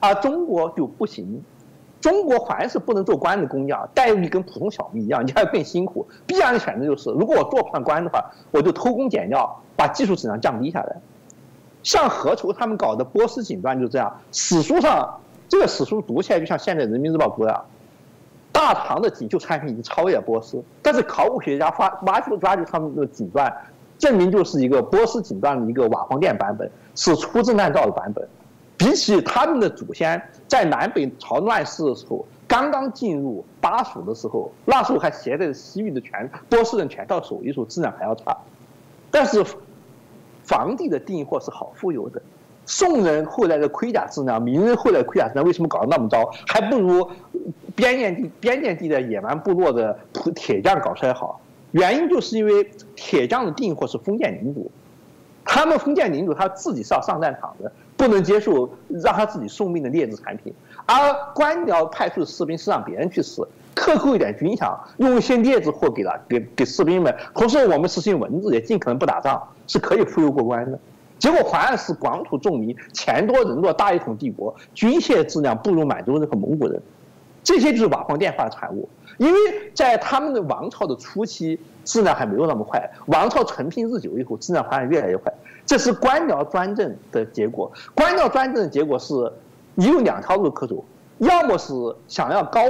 [0.00, 1.42] 而中国就不行，
[2.00, 6.06] 中国凡是不能做官的工匠，待遇跟普通小民一样， 你还更辛苦。
[6.26, 10.96] 必然的选择就是，如果我做不上官的话，我就偷工减料，把技术质量降低下来。
[11.82, 15.18] 像何愁他们搞的波斯锦缎就这样，史书上
[15.48, 17.64] 这个史书读起来就像现在人民日报读的，
[18.52, 23.52] 大唐的锦绣产品已经超越波斯，但是考古学家发挖掘挖掘他们的锦缎，
[23.98, 28.28] 证明就是一个波斯锦缎的一个瓦房店版本，是粗制滥造的版本。
[28.78, 38.34] 比起他们的祖先在南北朝乱世的时候，刚刚进入巴蜀的时候，那时候还携带着西域的全波斯人全套手艺，时候质量还要差，
[39.10, 39.44] 但是。
[40.44, 42.22] 房地的订货是好富有的，
[42.64, 46.24] 宋人后来的盔甲质量，明人后来盔甲质量为什么搞得那么糟？
[46.46, 47.06] 还不如
[47.76, 49.98] 边境地边境地的野蛮部落的
[50.34, 51.38] 铁匠搞出来好。
[51.72, 52.66] 原因就是因为
[52.96, 54.70] 铁匠的订货是封建领主，
[55.44, 60.54] 他们封建领主他自己是要上战场的，不能接受让他自己送命的劣质产品，
[60.86, 60.96] 而
[61.34, 63.46] 官僚派出的士兵是让别人去死。
[63.74, 70.78] 克扣一点军饷，用一些劣质货给了给给士兵们，同时我们实行文字，也尽可能不打仗，是可以忽悠过关的。
[71.18, 76.80] 结果反而是广土重民，钱多人多，大一统帝国，军械质量不如满洲人和蒙古人，
[77.42, 78.88] 这些就是瓦房店化的产物。
[79.16, 79.38] 因为
[79.74, 85.32] 在他们的王朝的初期，质量还没有那么快，王朝承平日久以后，质量发展越来越快，
[85.68, 87.70] 这是官僚专政的结果。
[87.94, 89.14] 官僚专政的结果是，
[89.76, 90.84] 你有两条路可走，
[91.18, 91.72] 要么是
[92.08, 92.62] 想要高。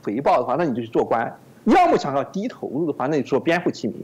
[0.00, 1.28] 回报的话，那你就去做官；
[1.64, 3.96] 要么想要低投入的话，那你做边户齐民。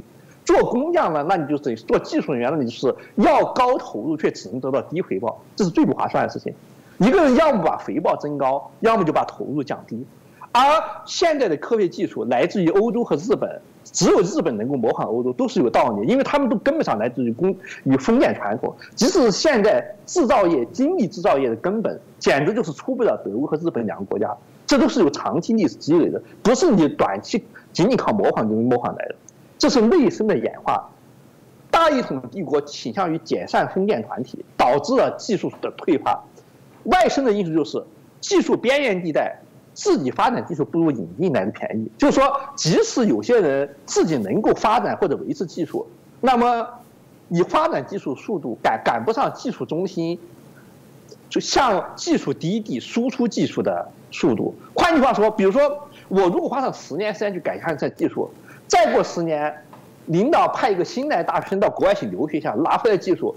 [0.45, 6.53] 做工匠呢，那你就等于做技术人员，那你就是要高投入却只能得到低回报，这是最不划算的事情。
[6.99, 10.05] 一个人要么把回报增高，要么就把投入降低。
[10.57, 18.73] 而现在的科学技术来自于欧洲和日本，只有日本能够模仿欧洲，都是有道理，因为他们都根本上来自于工与封建传统。
[18.95, 24.33] 即使是现在制造业、精密制造业的根本，简直就是出不了德国和日本两个国家。
[24.65, 29.17] 这都是有长期历史积累的，不是你短期仅仅靠模仿就能模仿来的，
[29.59, 30.89] 这是内生的演化。
[31.69, 36.23] 大一统帝国倾向于解散封建团体，导致了技术的退化。
[36.85, 37.85] 外生的因素就是
[38.21, 39.41] 技术边缘地带，
[39.75, 41.91] 自己发展技术不如引进来的便宜。
[41.99, 45.87] 就是说，即使有些人自己能够发展或者维持技术，
[46.21, 46.67] 那么
[47.29, 50.19] 你发展技术速度赶赶不上技术中心。
[51.31, 55.61] 就向技术低地输出技术的速度，换句话说，比如说
[56.07, 58.31] 我如果花上十年时间去改善这技术，
[58.69, 59.53] 再过十年，
[60.07, 63.35] 领导派一个新来大学生到国外去留学一下，拿回来技术，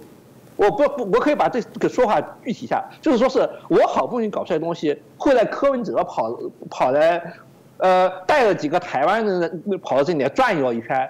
[0.57, 6.37] 我不不，我可以把这个说法具体一下，就是说是我好不容易搞出来的东西，后来柯文哲跑
[6.69, 7.33] 跑来，
[7.77, 11.09] 呃，带了几个台湾人跑到这里来转悠一圈，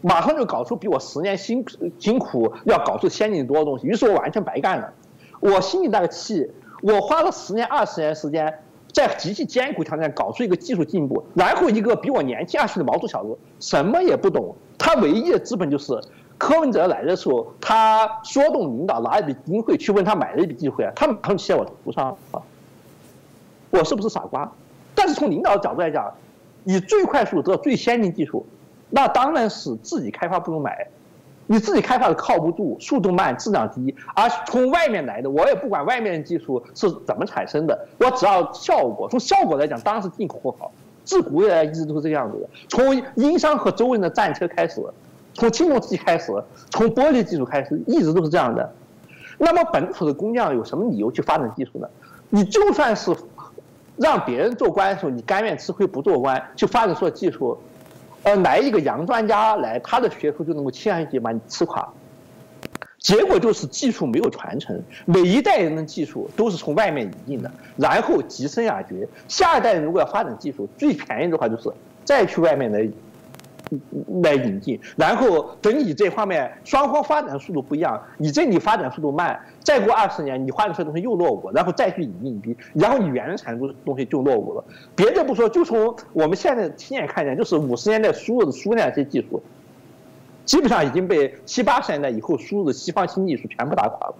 [0.00, 1.64] 马上就搞出比我十年辛
[1.98, 4.92] 辛苦要搞出先进多的东西，于是我完全白干了。
[5.40, 6.50] 我心里那个气，
[6.82, 8.60] 我花了十年、二十年时间，
[8.92, 16.00] 在极其艰苦条件搞出一个技术进步，然后一个比我年轻二十的毛头小子，什么也不懂，他唯一的资本就是
[16.38, 22.40] 柯文哲来的时候，他说动领导拿一笔经费去问他买了一笔机会啊，他马上骑在我头上啊！
[23.70, 24.50] 我是不是傻瓜？
[24.94, 26.12] 但是从领导的角度来讲，
[26.64, 28.44] 以最快速得到最先进技术，
[28.90, 30.86] 那当然是自己开发不如买。
[31.48, 39.08] 你自己开发的靠不住，速度慢，质量低，而从外面来的，我也不管外面的技术是怎么产生的，我只要效果。
[39.08, 40.72] 从效果来讲，当然是进口货好，
[41.04, 42.48] 自古以来一直都是这样子的。
[42.68, 44.82] 从殷商和周围的战车开始，
[45.36, 46.32] 从青铜器开始，
[46.70, 48.72] 从玻璃技术开始，一直都是这样的。
[49.38, 51.86] 那么本土的工匠有什么理由去发展技术呢？
[52.30, 53.14] 你就算是
[53.96, 57.56] 让别人做官的时候，你甘愿吃亏不做官，去发展出技术。
[58.22, 61.86] 呃，来一个洋专家来，他的学术就能够轻而易举把你吃垮。
[62.98, 69.06] 结果就是技术没有传承，每一代人的技术都是从外面引进的，然后极生雅绝。
[69.28, 71.70] 下一代人如果要发展技术，最便宜的话就是
[72.04, 72.88] 再去外面来。
[74.22, 84.64] 来引进，然后等你这方面双方发展速度不一样，你这里发展速度慢，再过二十年你发展出来东西又落伍，然后再去引进一批，然后你原产出的东西就落伍了。
[84.94, 89.42] 别的不说，就从我们现在亲眼看见，就是五十年代输入的苏联这些技术，
[90.44, 94.14] 基本上已经被七八十年代以后输入的西方新技术全部打垮了。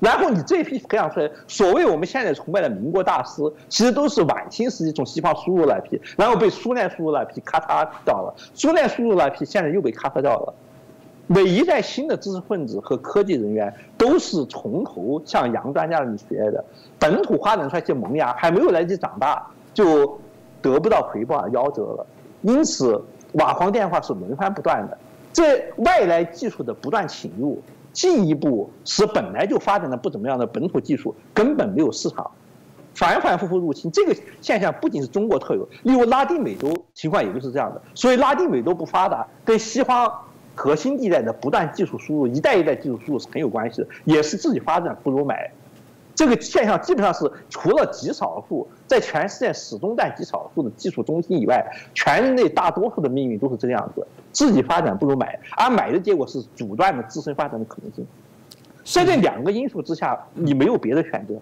[0.00, 8.34] 然后你这批培养出来，所谓我们现在崇拜的民国大师，其实都是晚清时期从西方输入那批，然后被苏联输入那批咔嚓掉了。
[8.54, 10.54] 苏联输入那批现在又被咔嚓掉了。
[11.28, 16.64] 每一代新的知识分子和科技人员都是从头向洋专家那里学的，
[16.98, 19.44] 本土发展出来些萌芽还没有来得及长大，
[19.74, 20.20] 就
[20.62, 22.06] 得不到回报而夭折了。
[22.42, 24.96] 因此，瓦房电话是轮番不断的，
[25.32, 27.60] 这外来技术的不断侵入。
[27.96, 32.30] 进一步使本来就发展的不怎么样的本土技术根本没有市场，
[32.94, 37.80] 反反复复入侵这个现象不仅是中国特有，例如拉丁美洲情况也就是这样的。
[37.94, 40.12] 所以拉丁美洲不发达跟西方
[40.54, 45.50] 核心地带的不断技术输入、一代一代技术输入是很有关系的，也是自己发展不如买。
[46.16, 51.64] 这个现象基本上是除了极少数在全世界始终占极少数的技术中心以外，
[51.94, 54.04] 全人类大多数的命运都是这个样子。
[54.32, 58.06] 自己发展不如买，而买的结果是阻断了自身发展的可能性。
[58.84, 61.34] 在这两个因素之下，你没有别的选择。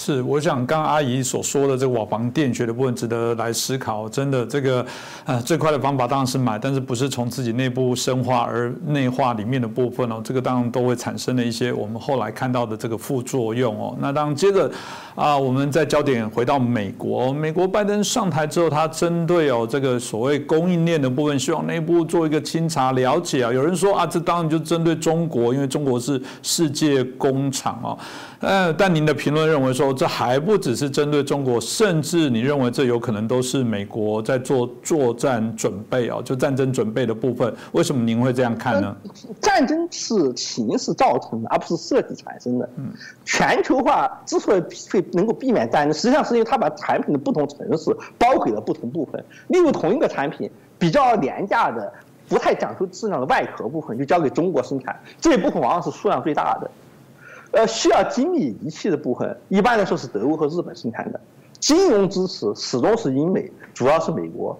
[0.00, 4.08] 是，我想刚阿姨所说的这个瓦房电学的部分值得来思考。
[4.08, 4.86] 真的，这个
[5.24, 13.96] 呃最快的方法当然是买，但是不是从自己内部深化而内化里面的部分哦，这个当然都会产生了一些我们后来看到的这个副作用哦。
[13.98, 14.70] 那当然接着
[15.16, 23.52] 啊，我们再焦点回到美国，美国拜登上台之后，他针对哦这个所谓供应链的部分，希望内部做一个清查了解啊。
[23.52, 27.98] 有人说啊，这当然就针对中国，因为中国是世界工厂哦。
[28.40, 37.52] 呃，但您的评论认为说，这还不只是针对中国，甚至你认为这有可能都是美国在做作战准备哦，就战争准备的部分。
[37.72, 38.96] 为什么您会这样看呢？
[39.40, 42.70] 战争是形势造成的，而不是设计产生的。
[42.76, 42.86] 嗯，
[43.24, 49.24] 全球化之所以会能够避免战争，实际上是因为它把产品的不同城市包给了不同部分。
[49.48, 51.92] 例如，同一个产品比较廉价的、
[52.28, 56.70] 不太讲究质量的外壳部分，就交给中国生产，这一部分往往是数量最大的。
[57.50, 61.20] 呃，需要精密仪器的部分，一般来说是德国和日本生产的。
[61.58, 64.56] 金融支持始终是英美，主要是美国。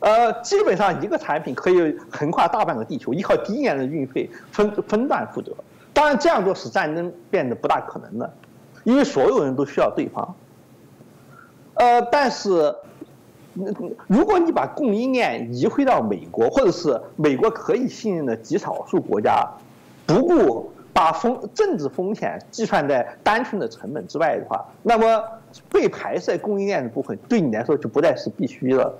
[0.00, 5.52] 呃，基本上一个产品可以横跨大半个地球，依靠低廉的运费分分段负责。
[5.92, 8.32] 当然，这样做使战争变得不大可能了，
[8.82, 10.34] 因为所有人都需要对方。
[11.74, 12.74] 呃，但是，
[14.08, 19.48] 如果你把供应链移回到美国，或者是美国可以信任的极少数国家，
[20.04, 20.70] 不顾。
[20.94, 25.22] 把风政治风险计算在单纯的成本之外的话，那么
[25.68, 28.96] 被排斥供应链的部分对你来说就不再是必须了。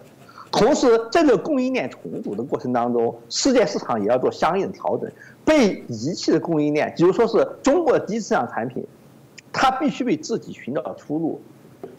[0.50, 5.10] 同时，在这个供应链重组的过程当中，世界市场也要做相应的调整。
[5.44, 8.84] 被遗弃的供应链，比如说是中国的低质量产品，
[9.52, 11.40] 它必须为自己寻找出路。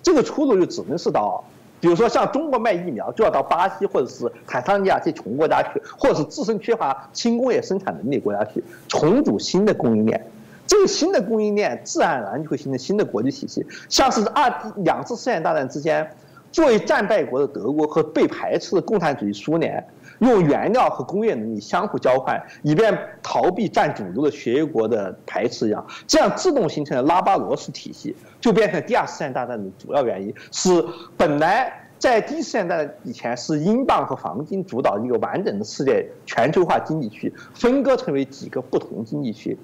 [0.01, 1.43] 这个出路就只能是到。
[1.79, 10.25] 比如说，像中国卖疫苗，就要到巴西或者是坦桑尼亚这些穷国家去，或者是自身缺乏轻工业生产能力国家去重组新的供应链。
[10.65, 13.63] 这个新的供应链自然而然就会形成新的国际体系。
[13.87, 16.09] 像是二两次世界大战之间，
[16.51, 19.85] 作为战败国的德国和被排斥的共产主义苏联。
[20.19, 30.33] 用原料和工业能力相互交换，以便逃避占主流的协约国的排斥一样，这样自动形成的拉巴罗斯体系，就变成第二次世界大战的主要原因。
[30.51, 30.83] 是
[31.17, 39.57] 本来在第一次世界大战以前是英镑和黄金主导一个完整的世界全球化经济区，分割成为几个不同经济区。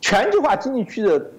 [0.00, 1.30] 全球化经济区的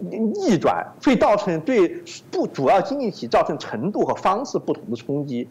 [0.00, 5.48] 逆转会造成对不主要经济体造成程度和方式不同的冲击。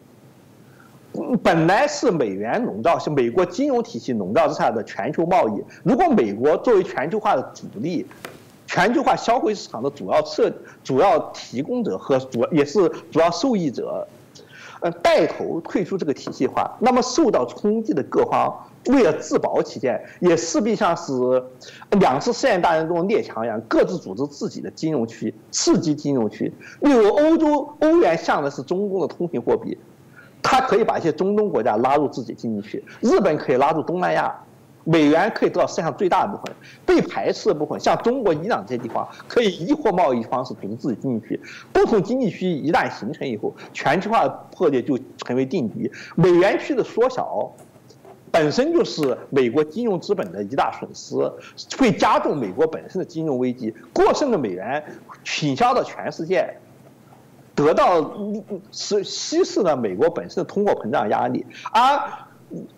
[1.44, 5.64] 本来是美元笼罩，是美国金融体系笼罩之下的全球贸易。
[5.84, 8.06] 如果美国作为全球化的主力，
[8.66, 10.52] 全球化消费市场的主要设、
[10.84, 14.08] 主要提供者和主也是主要受益者，
[14.80, 18.52] 呃带头退出这个体系化，那么受到冲击的各方
[18.88, 21.14] 为了自保起见，也势必像是
[21.92, 26.52] 两次世界大战中的列强一样，各自组织自己的金融区、刺激金融区。
[26.82, 29.78] 例如，欧洲欧元向的是中东的通行货币，
[30.44, 34.32] 它可以把一些中东国家拉入自己经济区；日本可以拉入东南亚。
[34.86, 36.54] 美元可以得到世界上最大的部分，
[36.86, 41.40] 被排斥的部分，像中国、伊朗这些地方，可以依货贸易方式组织自己经济区。
[41.72, 45.90] 不同经济区一旦形成以后，全球化的破裂就成为定局。
[46.16, 47.50] 美元区的缩小，
[48.30, 51.16] 本身就是美国金融资本的一大损失，
[51.78, 53.74] 会加重美国本身的金融危机。
[53.94, 54.84] 过剩的美元
[55.24, 56.54] 倾销到全世界，
[57.56, 58.14] 得到
[58.72, 62.00] 是稀释了美国本身的通货膨胀压力，而。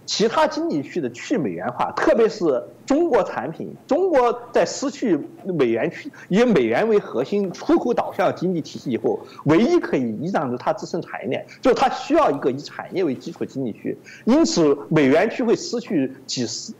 [0.06, 13.98] 其他经济区的去美元化，特别是中国产品，中国在失去美元区以美元为核心出口导向经济体系以后，唯一可以依仗着它自身产业链，就是它需要一个以产业为基础的经济区。
[14.24, 16.72] 因此，美元区会失去几十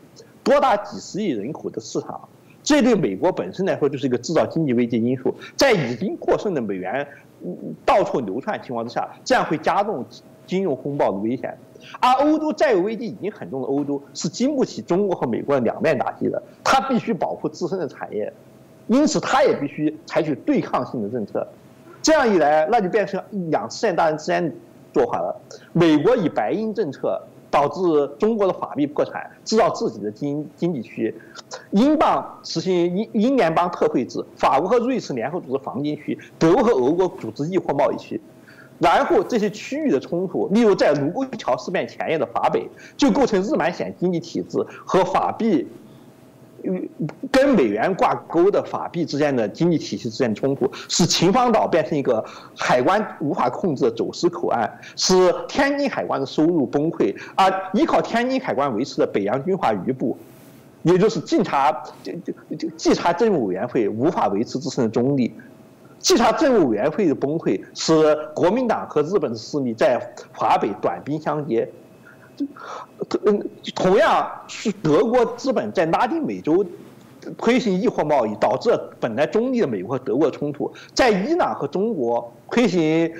[0.42, 2.26] 多达几十亿人口的市场，
[2.62, 5.34] 这对美国本身来说就是一个制造经济危机因素。
[5.54, 7.06] 在已经过剩的美元
[7.84, 10.04] 到处流窜情况之下，这样会加重
[10.46, 11.56] 金融风暴的危险。
[12.00, 18.32] 而欧洲债务危机已经很重的欧洲是经不起中国和美国的两面打击的，它必须保护自身的产业，
[18.88, 21.46] 因此它也必须采取对抗性的政策。
[22.02, 24.52] 这样一来，那就变成两次世界大战之间
[24.92, 25.40] 做法了。
[25.72, 27.20] 美国以白银政策
[27.56, 27.80] 导致
[28.18, 31.10] 中国的法币破产，制造自己的经经济区；
[31.70, 38.20] 英镑实行英英联邦特惠制，法国和瑞士联合组织黄金区，德国和俄国组织易货贸易区。
[38.78, 45.66] 然后这些区域的冲突，例如在卢沟桥事变前夜的华北，就构成日满显经济体制和法币，
[47.30, 52.24] 跟美元挂钩的法币之间的经济体系之间冲突，使秦皇岛变成一个
[52.56, 55.14] 海关无法控制的走私口岸，使
[55.48, 60.16] 天津海关的收入崩溃，而依靠天津海关维持的北洋军阀余部，
[60.82, 65.32] 也就是晋察就就就稽查政务委员会无法维持自身的中立。
[65.98, 67.92] 稽查政务委员会的崩溃，使
[68.34, 69.98] 国民党和日本的势力在
[70.32, 71.68] 华北短兵相接。
[73.24, 76.64] 嗯，同样是德国资本在拉丁美洲
[77.38, 78.70] 推行易货贸易，导致
[79.00, 80.72] 本来中立的美国和德国的冲突。
[80.92, 83.12] 在伊朗和中国推行，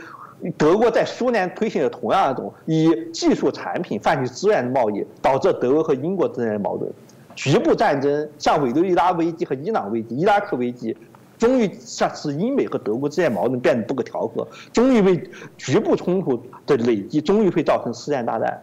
[0.57, 6.91] 德国在苏联推行的同样一种以技术产品换取资源的贸易，导致德国和英国之间的矛盾。
[7.35, 10.97] 局部战争，像委内瑞拉危机和伊朗危机、伊拉克危机。
[11.39, 15.23] 终于，像是英美和德国之间矛盾变得不可调和，终于为
[15.59, 18.63] 局部冲突的累积，终于会造成世界大战。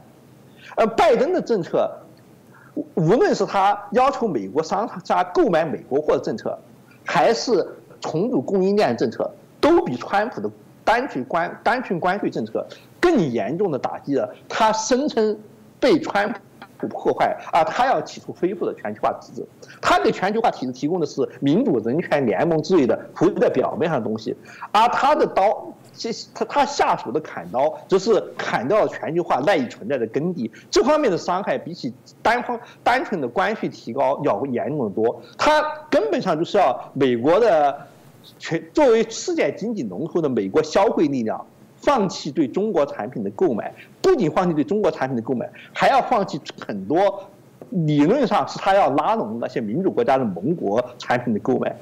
[0.75, 1.89] 而拜登的政策，
[2.95, 6.57] 无论是他要求美国商家购买美国货的政策，
[7.05, 7.65] 还是
[8.01, 10.49] 重组供应链政策，都比川普的
[10.83, 12.65] 单纯关单纯关税政策
[12.99, 15.37] 更严重的打击了他声称
[15.79, 16.39] 被川普。
[16.89, 17.63] 破坏啊！
[17.63, 19.47] 他要企图恢复的全球化体制，
[19.81, 24.35] 他给全球化体制提供的是民主、人权、联盟之类的浮在表面上的东西，
[24.73, 25.65] 而他的刀，
[25.95, 30.51] 这他他下属的砍刀，就是砍掉了全球化赖以存在的根底。
[30.69, 35.21] 这方面的伤害比起单方单纯的关税提高要严重的多。
[35.37, 37.87] 他根本上就是要美国的
[38.39, 41.45] 全作为世界经济龙头的美国消费力量。
[41.75, 47.21] 放弃对中国产品的购买，不仅放弃对中国产品的购买，还要放弃很多
[47.71, 51.75] 理论上是他要拉拢那些民主国家的盟国产品的购买，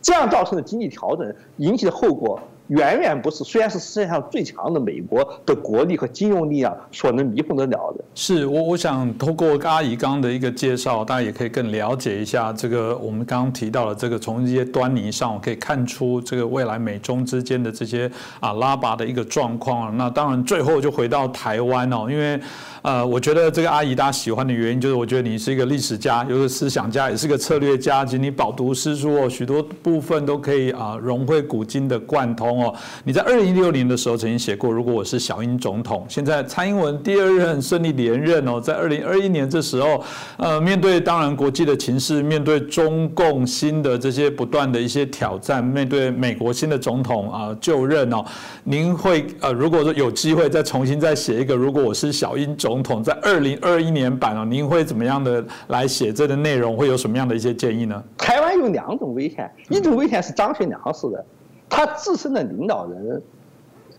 [0.00, 2.38] 这样造成的经济调整引起的后果。
[2.68, 8.04] 远远不是，虽然是世界上最强的美国的国力和金融力量所能弥补得了的。
[8.14, 18.10] 是我，我想通过阿姨刚的一个介绍，大家也可以更了解一下这个我们刚刚提到的这个，从一些端倪上我可以看出这个未来美中之间的这些
[18.40, 19.94] 啊拉拔的一个状况。
[19.98, 22.40] 那当然最后就回到台湾哦，因为
[22.80, 32.53] 呃，我觉得这个阿姨大家喜欢的原因，就是我觉得你是一个历史家，有个思想家，也是个策略家，及你饱读诗书哦，许多部分都可以啊融会古今的贯通。
[32.62, 32.74] 哦，
[33.04, 40.02] 你在二零一六年的时候曾经写过，如果我是小英总统，现在蔡英文第二任顺利连任哦，在二零二一年这时候，
[40.36, 48.24] 呃，面对当然国际的情势，面对中共新的这些不断的一些挑战，面对美国新的总统啊就任哦，
[48.64, 56.76] 您会呃，如果说有机会再重新再写一个，如果我是小英总统，在二零二一年版哦，您会怎么样的来写这个内容？
[56.76, 58.02] 会有什么样的一些建议呢？
[58.18, 61.24] 台湾有两种危险，一种危险是张学良式的。
[61.68, 63.22] 他自身的领导人，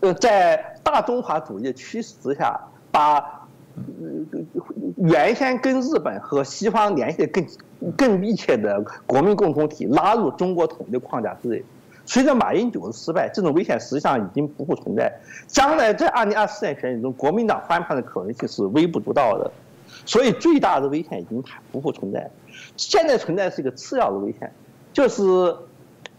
[0.00, 2.58] 呃，在大中华主义的驱使之下，
[2.90, 3.46] 把
[4.96, 7.46] 原先跟日本和西方联系的更
[7.96, 11.62] 更密切的国民共同体拉入中国统一的框架之内。
[12.08, 15.12] 随着马英九的失败，这种危险实际上已经不复存在。
[15.48, 19.50] 将来在二零二四年选举中，国民党翻盘的可能性是微不足道的，
[20.06, 21.42] 所以最大的危险已经
[21.72, 22.30] 不复存在。
[22.76, 24.50] 现在存在是一个次要的危险，
[24.92, 25.22] 就是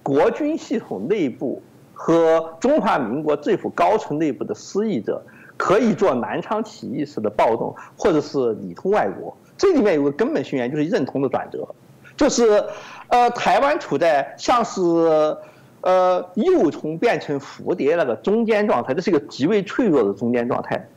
[0.08, 1.62] 国军系统内部
[1.94, 5.22] 和中华民国政府高层内部的失意者，
[5.58, 9.36] 可以做南昌起义式的暴动，或者是里通外国。
[9.58, 11.68] 这里面有个根本性原因，就是认同的转折，
[12.16, 12.64] 就是，
[13.10, 14.82] 呃，台湾处在像是，
[15.82, 20.88] 呃，幼虫变成蝴蝶那个中间状态，这是一个极为脆弱的中间状态。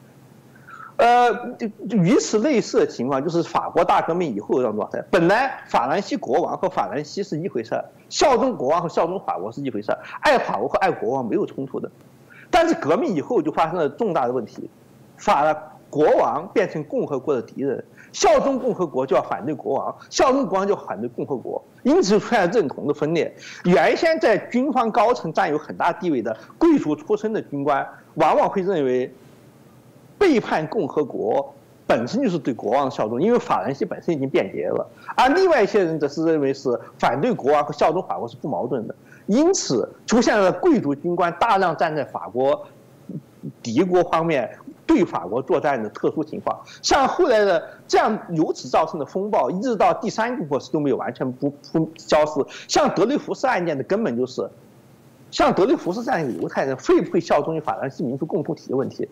[1.00, 1.56] 呃，
[1.90, 5.02] 与此类似的情况就是法国大革命以后这种状态。
[5.10, 11.90] 本来法兰西国王和法兰西是一回事儿，效忠国王和效忠法国是一回事儿，爱法国和爱国王没有冲突的。
[12.50, 14.68] 但是革命以后就发生了重大的问题，
[15.16, 15.54] 法
[15.88, 17.82] 国王变成共和国的敌人。
[18.12, 23.32] 效忠共和国就要反对国王，效忠国王就要反对共和国，因此出现认同的分裂。
[23.64, 29.14] 原先在军方高层占有很大地位的贵族出身的军官，往往会认为
[30.20, 31.52] 背叛共和国
[31.86, 34.86] 本身就是对国王的效忠，因为法兰西本身已经变节了。
[35.16, 38.94] 而另外一些人则是认为是反对国王和效忠法国是不矛盾的，
[39.26, 42.66] 因此出现了贵族军官大量站在法国
[43.62, 44.48] 敌国方面。
[44.86, 52.44] 对法国作战的特殊情况，像后来的这样由此造成的风暴，一直到第三共和时都没有完全不不消失。
[52.66, 54.50] 像德雷福斯案件的根本就是，
[55.30, 59.08] 像德雷福斯这样一个犹太人会不会效忠于法兰西民族共同体的问题，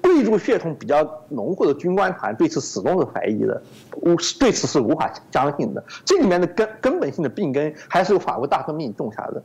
[0.00, 3.62] 贵族血统比较浓厚的军官团对此始终是怀疑的，
[4.02, 5.84] 无对此是无法相信的。
[6.04, 9.42] 这里面的根根本性的病根还是由法国大革命种下的，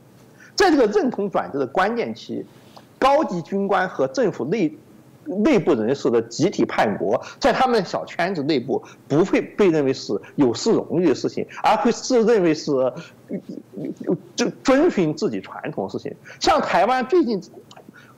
[0.55, 2.45] 在这个认同转折的关键期，
[2.97, 4.77] 高级军官和政府内。
[5.29, 12.71] 内部人士的集体叛国，在他们小圈子内部不会被认为是有失荣誉的事情，而会是认为是
[14.37, 16.15] 就遵循自己传统的事情。
[16.39, 17.41] 像台湾最近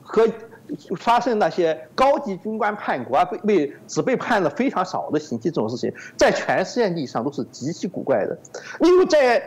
[0.04, 0.24] 和
[0.96, 8.38] 发生那些高级军官叛国，被被只被判了非常少的刑期这种事情，在全世界意义上都是极其古怪的。
[8.80, 9.42] 因为在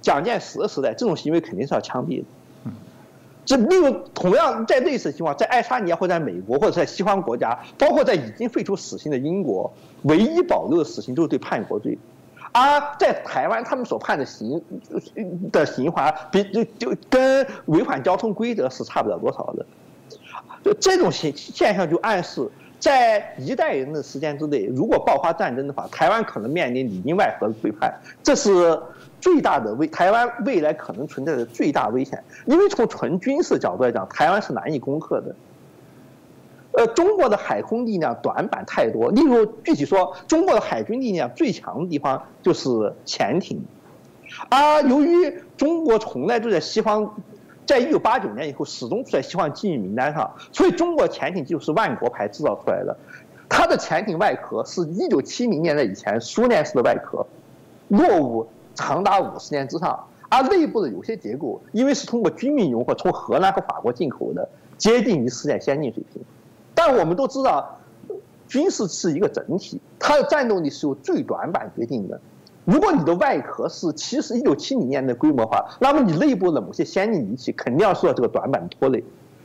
[0.00, 2.24] 蒋介石的时代，这种行为肯定是要枪毙的。
[3.44, 11.98] 这例如同样在类似情况，在爱沙尼亚或在美国或者在西方国家，包括在已经废除死刑的英国，唯一保留的死刑就是对叛国罪，
[12.52, 14.62] 而在台湾他们所判的刑
[15.50, 19.66] 的刑罚，比就就跟违反交通规则是差不了多少的，
[20.64, 22.48] 就这种现现象就暗示，
[22.78, 27.92] 在一代人的时间之内，如果爆发战争的话，台湾可能面临里应外合的背叛，
[28.22, 28.80] 这是。
[29.20, 35.32] 最大的危，台湾未来可能存在的最大危险，因为从纯军事角度来讲，台湾是难以攻克的。
[36.72, 42.68] 呃，中国的海空力量短板太多，例如具体说，中国的海军力量最强的地方就是
[43.04, 43.64] 潜艇，
[44.48, 47.14] 而由于中国从来都在西方，
[47.72, 52.94] 在一九八九年以后始终处在西方禁运名单上，所以中国潜艇就是万国牌制造出来的，
[53.48, 57.26] 它的潜艇外壳是一九七零年代以前苏联式的外壳，
[57.88, 58.46] 落伍。
[58.74, 64.48] 长达五十年之上，而内部的有些结构，因为是通过军民融合，从荷兰和法国进口的，
[64.78, 66.22] 接近于世界先进水平。
[66.74, 67.78] 但我们都知道，
[68.48, 72.18] 军事是一个整体，它的战斗力是由最短板决定的。
[72.64, 79.02] 如果你的外壳是七十一九七零年的规模化，那么你内部的某些先进仪器肯定要受到这个短板拖累。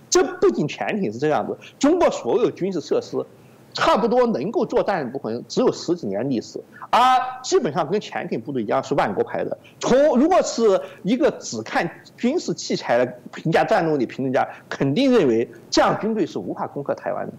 [0.10, 3.26] 这不仅潜艇是这样子，中国所有军事设施。
[3.74, 6.60] 差不多能够作战的部分只有十几年历史，
[6.90, 7.00] 而
[7.44, 9.56] 基本上跟潜艇部队一样是万国牌的。
[9.80, 13.06] 从如果是一个只看军事器材的
[13.36, 17.34] 评价战斗力评论家，肯定认为这样军队是无法攻克台湾的。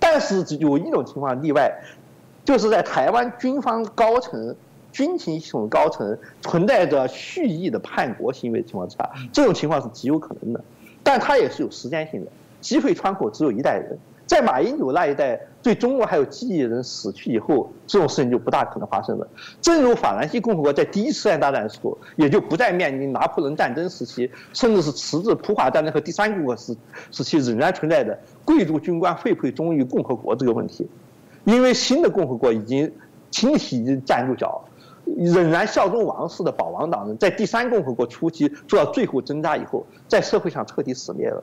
[0.00, 1.72] 但是只有一种情况例外，
[2.48, 4.56] 就是在台湾军方高层、
[4.90, 10.64] 军情系统高层存在着蓄意的叛国行为的情况之下，这种情况是极有可能的，
[11.02, 12.30] 但它也是有时间性的，
[12.62, 13.98] 机会窗口只有一代人。
[14.26, 19.28] 在马英九那一代对中国还有记忆的人死去以后，这种事情就不大可能发生了。
[19.60, 26.74] 正如法兰西共和国在第一次世界大战的时候，也就不再面临拿破仑战争时期，甚至是迟滞普法战争和第三共和时
[27.10, 30.88] 时期仍然存在的贵族军官会不会忠于共和国这个问题，
[31.48, 32.92] 因为新的共和国已经
[33.30, 34.62] 清洗已经站住脚，
[35.16, 41.42] 仍然效忠王室的保王党人，在第三共和国初期做到最后挣扎以后，在社会上彻底死灭了。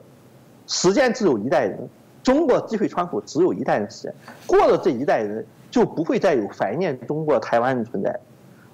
[0.68, 1.88] 时间只有一代人。
[2.22, 4.14] 中国机会窗口只有一代人时间，
[4.48, 8.18] 过了这一代人就不会再有怀念中国台湾人存在。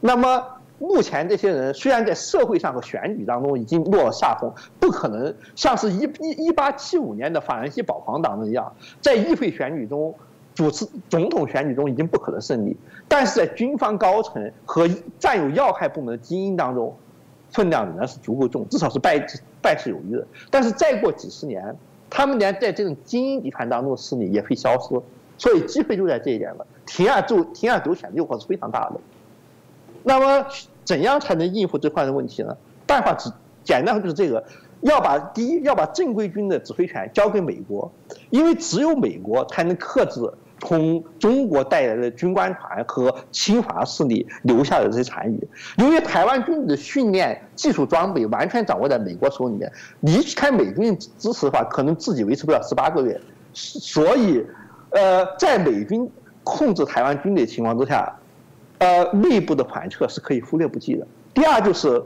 [0.00, 0.42] 那么
[0.78, 4.50] 目前这些人虽然在社会上和选举当中已经落了下风，
[4.80, 8.72] 不可能像是一一一八七五年的法兰西保皇党人一样，
[9.02, 10.14] 在议会选举中
[10.54, 12.76] 主持总统选举中已经不可能胜利。
[13.08, 14.88] 但是在军方高层和
[15.18, 16.94] 占有要害部门的精英当中，
[17.50, 19.18] 分量仍然是足够重，至少是败
[19.60, 20.26] 败事有余的。
[20.50, 21.76] 但是再过几十年，
[22.08, 25.00] 他们连在这种精英集团当中的势力也会消失，
[25.36, 26.66] 所以机会就在这一点了。
[26.86, 29.00] 铤而走铤而走险诱惑是非常大的。
[30.02, 30.46] 那么
[30.84, 32.56] 怎样才能应付这块的问题呢？
[32.86, 33.30] 办法只
[33.62, 34.44] 简单就是这个，
[34.82, 37.90] 要把第一要把正规军的指挥权交给美国，
[38.30, 40.20] 因为只有美国才能克制。
[40.64, 45.48] 从中国带来的军官团和侵华势力留下的这些残余，
[45.78, 49.68] 由于台湾军队的训练、技术装备完全掌握在美国手里面，
[50.02, 53.20] 离开美军支持的话，可能自己维持不了十八个月。
[53.52, 54.46] 所以，
[54.90, 56.08] 呃，在美军
[56.44, 58.16] 控制台湾军队情况之下，
[58.78, 61.04] 呃，内部的反撤是可以忽略不计的。
[61.34, 62.00] 第二就是，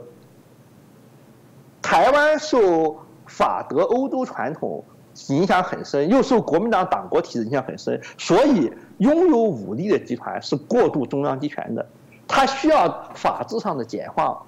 [1.87, 2.97] 台湾受
[3.27, 4.83] 法德欧洲传统。
[5.29, 11.83] 影响很深，又受国民党党国体制影响很深，所以拥有武力的集团是过度中央集权的，
[12.27, 14.43] 它需要法制上的简化，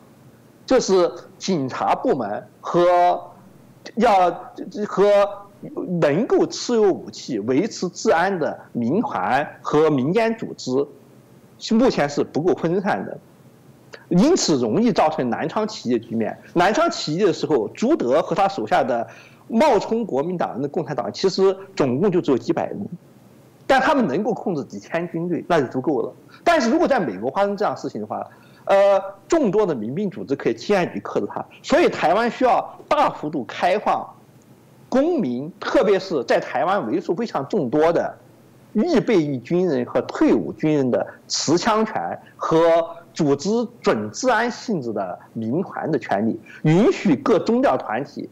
[0.68, 2.86] 就是警察部门和
[3.95, 4.30] 要
[4.88, 5.11] 和
[5.99, 10.70] 能够持有武器维持治安的民团和民间组织，
[11.74, 13.18] 目前是不够分散的，
[14.10, 16.38] 因此容易造成南昌起义的局面。
[16.53, 19.07] 南昌起义的时候，朱德和他手下的。
[19.52, 22.88] 冒充国民党人的共产党其实总共就只有几百人，
[23.66, 26.14] 但他们能够控制几千军队，那就足够了。
[26.44, 28.24] 但是如果在美国发生这样事情的话，
[28.66, 31.44] 呃，众多的民兵组织可以轻而易举克制他。
[31.64, 34.07] 所以台湾需要大幅度开放
[34.88, 38.16] 公民，特别是在台湾为数非常众多的
[38.74, 42.88] 预备役军人和退伍军人的持枪权和
[43.20, 43.50] 组织
[43.82, 48.30] 准治安性质的民团的权利，允许各宗教团体。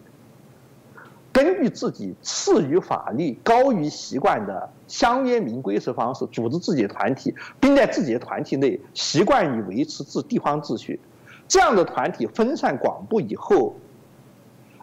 [1.34, 10.98] 根据自己次于法律、高于习惯的相约民规式方式组织自己的团体，并在自己的团体内习惯于维持自地方秩序，
[11.50, 13.76] 这样的团体分散广布以后，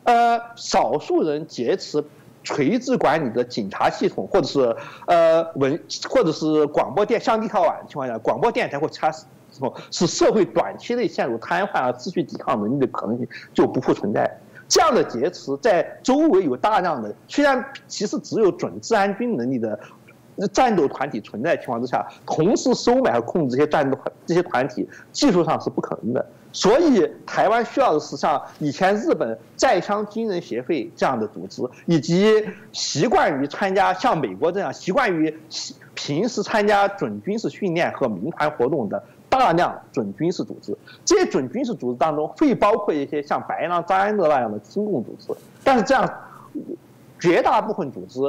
[0.02, 2.04] 呃，少数人劫持
[2.42, 4.76] 垂直管理的警察系统，或者是
[5.06, 9.10] 呃文，或者是广播电像立陶宛的情况下，广播电台或其他，
[9.90, 14.38] 使社会短期内陷入瘫痪而失去抵抗能力的可能性就不复存在。
[14.66, 19.78] 这样的劫持在周围有大量的，虽然其实只有准治安军能力的
[20.52, 26.26] 战斗团体存在情况之下，同时收买和控制这些战斗这些团体，技术上是不可能的。
[26.50, 32.32] 所以台湾需要的是像以前日本在乡军人协会这样的组织，以及
[32.72, 35.36] 习惯于参加像美国这样习惯于
[35.94, 39.02] 平时参加准军事训练和民团活动的。
[39.38, 45.32] 大量准军事组织，这些准军事组织当中会包括一些像白狼、张安乐那样的亲共组织，
[45.62, 46.08] 但是这样
[47.18, 48.20] 绝大部分组织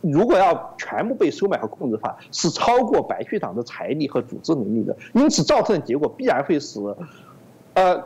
[0.00, 6.80] 如果要全部被收买和控制的话，是超过白区党的财力和组织能力的，因此造成的结果必然会使，
[7.74, 8.02] 呃，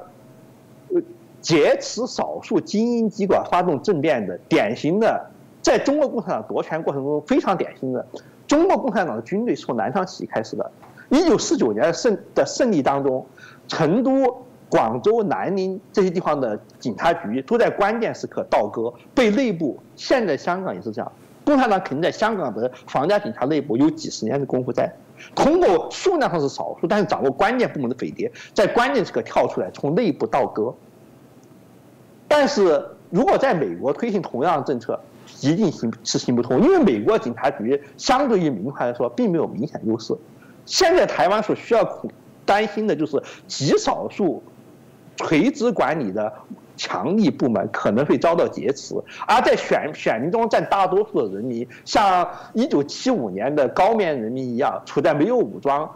[1.40, 5.30] 劫持少数精英机关发动政变的典型的，
[5.62, 8.06] 在中国共产党夺权过程中非常典型的，
[8.46, 10.70] 中国共产党的军队是从南昌起义开始的。
[11.08, 13.24] 一九四九年的胜的胜利当中，
[13.68, 19.78] 成都、广州、南宁这些地方的警察局都在关键时刻倒戈，被内部。
[19.94, 21.12] 现在香港也是这样，
[21.44, 24.92] 共产党肯定在香港的皇家警察内部有几十年的功夫在，
[25.34, 30.74] 通过数量上是少数，但是掌握关键部门的匪谍，在关键时刻跳出来，从内部倒戈。
[32.28, 34.98] 但是如果在美国推行同样的政策，
[35.40, 40.12] 一定行是行不通，因为美国警察局相对于民团来说，并没有明显优势。
[40.66, 42.02] 现在台湾所需要
[42.44, 44.42] 担心的就是极少数
[45.16, 46.30] 垂直管理的
[46.76, 48.94] 强力部门可能会遭到劫持，
[49.26, 55.90] 而在选选民中占大多数的人民，像一九七五年的高棉人民一样，处在没有武装、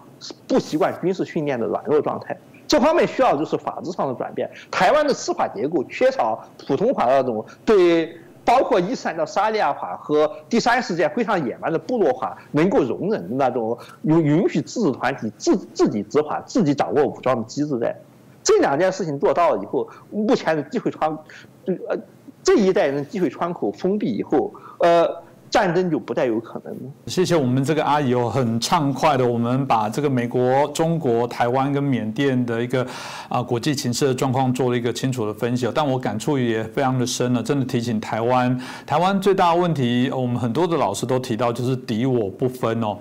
[0.49, 2.35] 不习惯军事训练的软弱状态。
[2.67, 4.51] 这方面需要就是法制上的转变。
[4.71, 8.17] 台湾的司法结构缺少普通法那种对。
[8.45, 17.97] 包括伊斯兰的沙利亚法和第三世界非常野蛮的部落法能够容忍的那种允允许自治团体自自己执法、自己掌握武装的机制，在
[18.43, 21.19] 这两件事情做到了以后，目前的机会窗，
[21.67, 21.99] 呃，
[22.43, 25.23] 这一代人机会窗口封闭以后，呃。
[25.51, 26.73] 战争就不再有可能。
[27.07, 32.87] 谢谢我们这个阿姨哦，很畅快的，我们把这个美国、中国、台湾跟缅甸的一个
[33.29, 35.69] 啊国际情势的状况做了一个清楚的分析。
[35.75, 38.57] 但我感触也非常的深了，真的提醒台湾，
[38.87, 42.97] 台湾最大的问题，我们很多的老师都提到，就是敌我不分哦。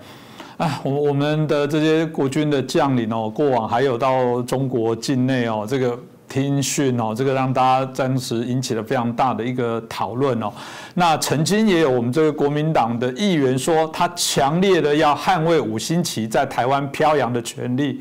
[0.58, 5.98] 哎，我我们的这些国军的将领哦，过往还有到中国境内哦，这个。
[6.30, 10.54] 听讯哦，这个让大家当时引起了非常大的一个讨论哦。
[10.94, 18.00] 那曾经也有我们这个国民党的议员说，他强烈的要捍卫五星旗在台湾飘扬的权利。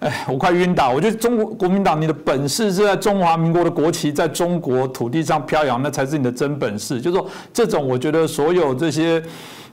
[0.00, 0.90] 哎，我快晕倒！
[0.90, 7.00] 我觉得中国国民党，你的本事是在中华民国的国旗在中国土地上飘扬，那才是你的真本事。
[7.00, 9.20] 就是说，这种我觉得所有这些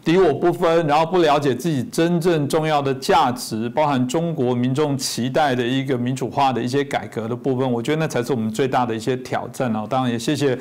[0.05, 9.87] 敌我不分，然后不了解自己真正重要的价值，包含中国民众期待的一个民主化的一些改革的部分，我觉得那才是我们最大的一些挑战哦。
[9.89, 10.57] 当然也谢谢。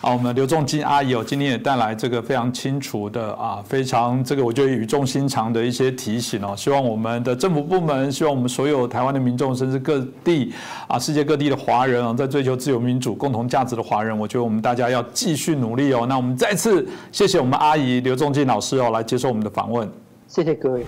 [0.00, 6.54] 啊，我们刘仲金阿姨哦，今天也带来这个非常清楚的啊，非常这个我觉得语重心长的一些提醒哦。
[6.56, 10.52] 希望我们的政府部门，希望我们所有台湾的民众，甚至各地
[10.86, 16.06] 啊，世界各地的华人啊，在追求自由民主共同价值的华人，我觉得我们大家要继续努力哦。
[16.08, 19.90] 那我们再次谢谢我们阿姨刘仲金老师哦，来接受我们的访问。
[20.28, 20.86] 谢谢各位。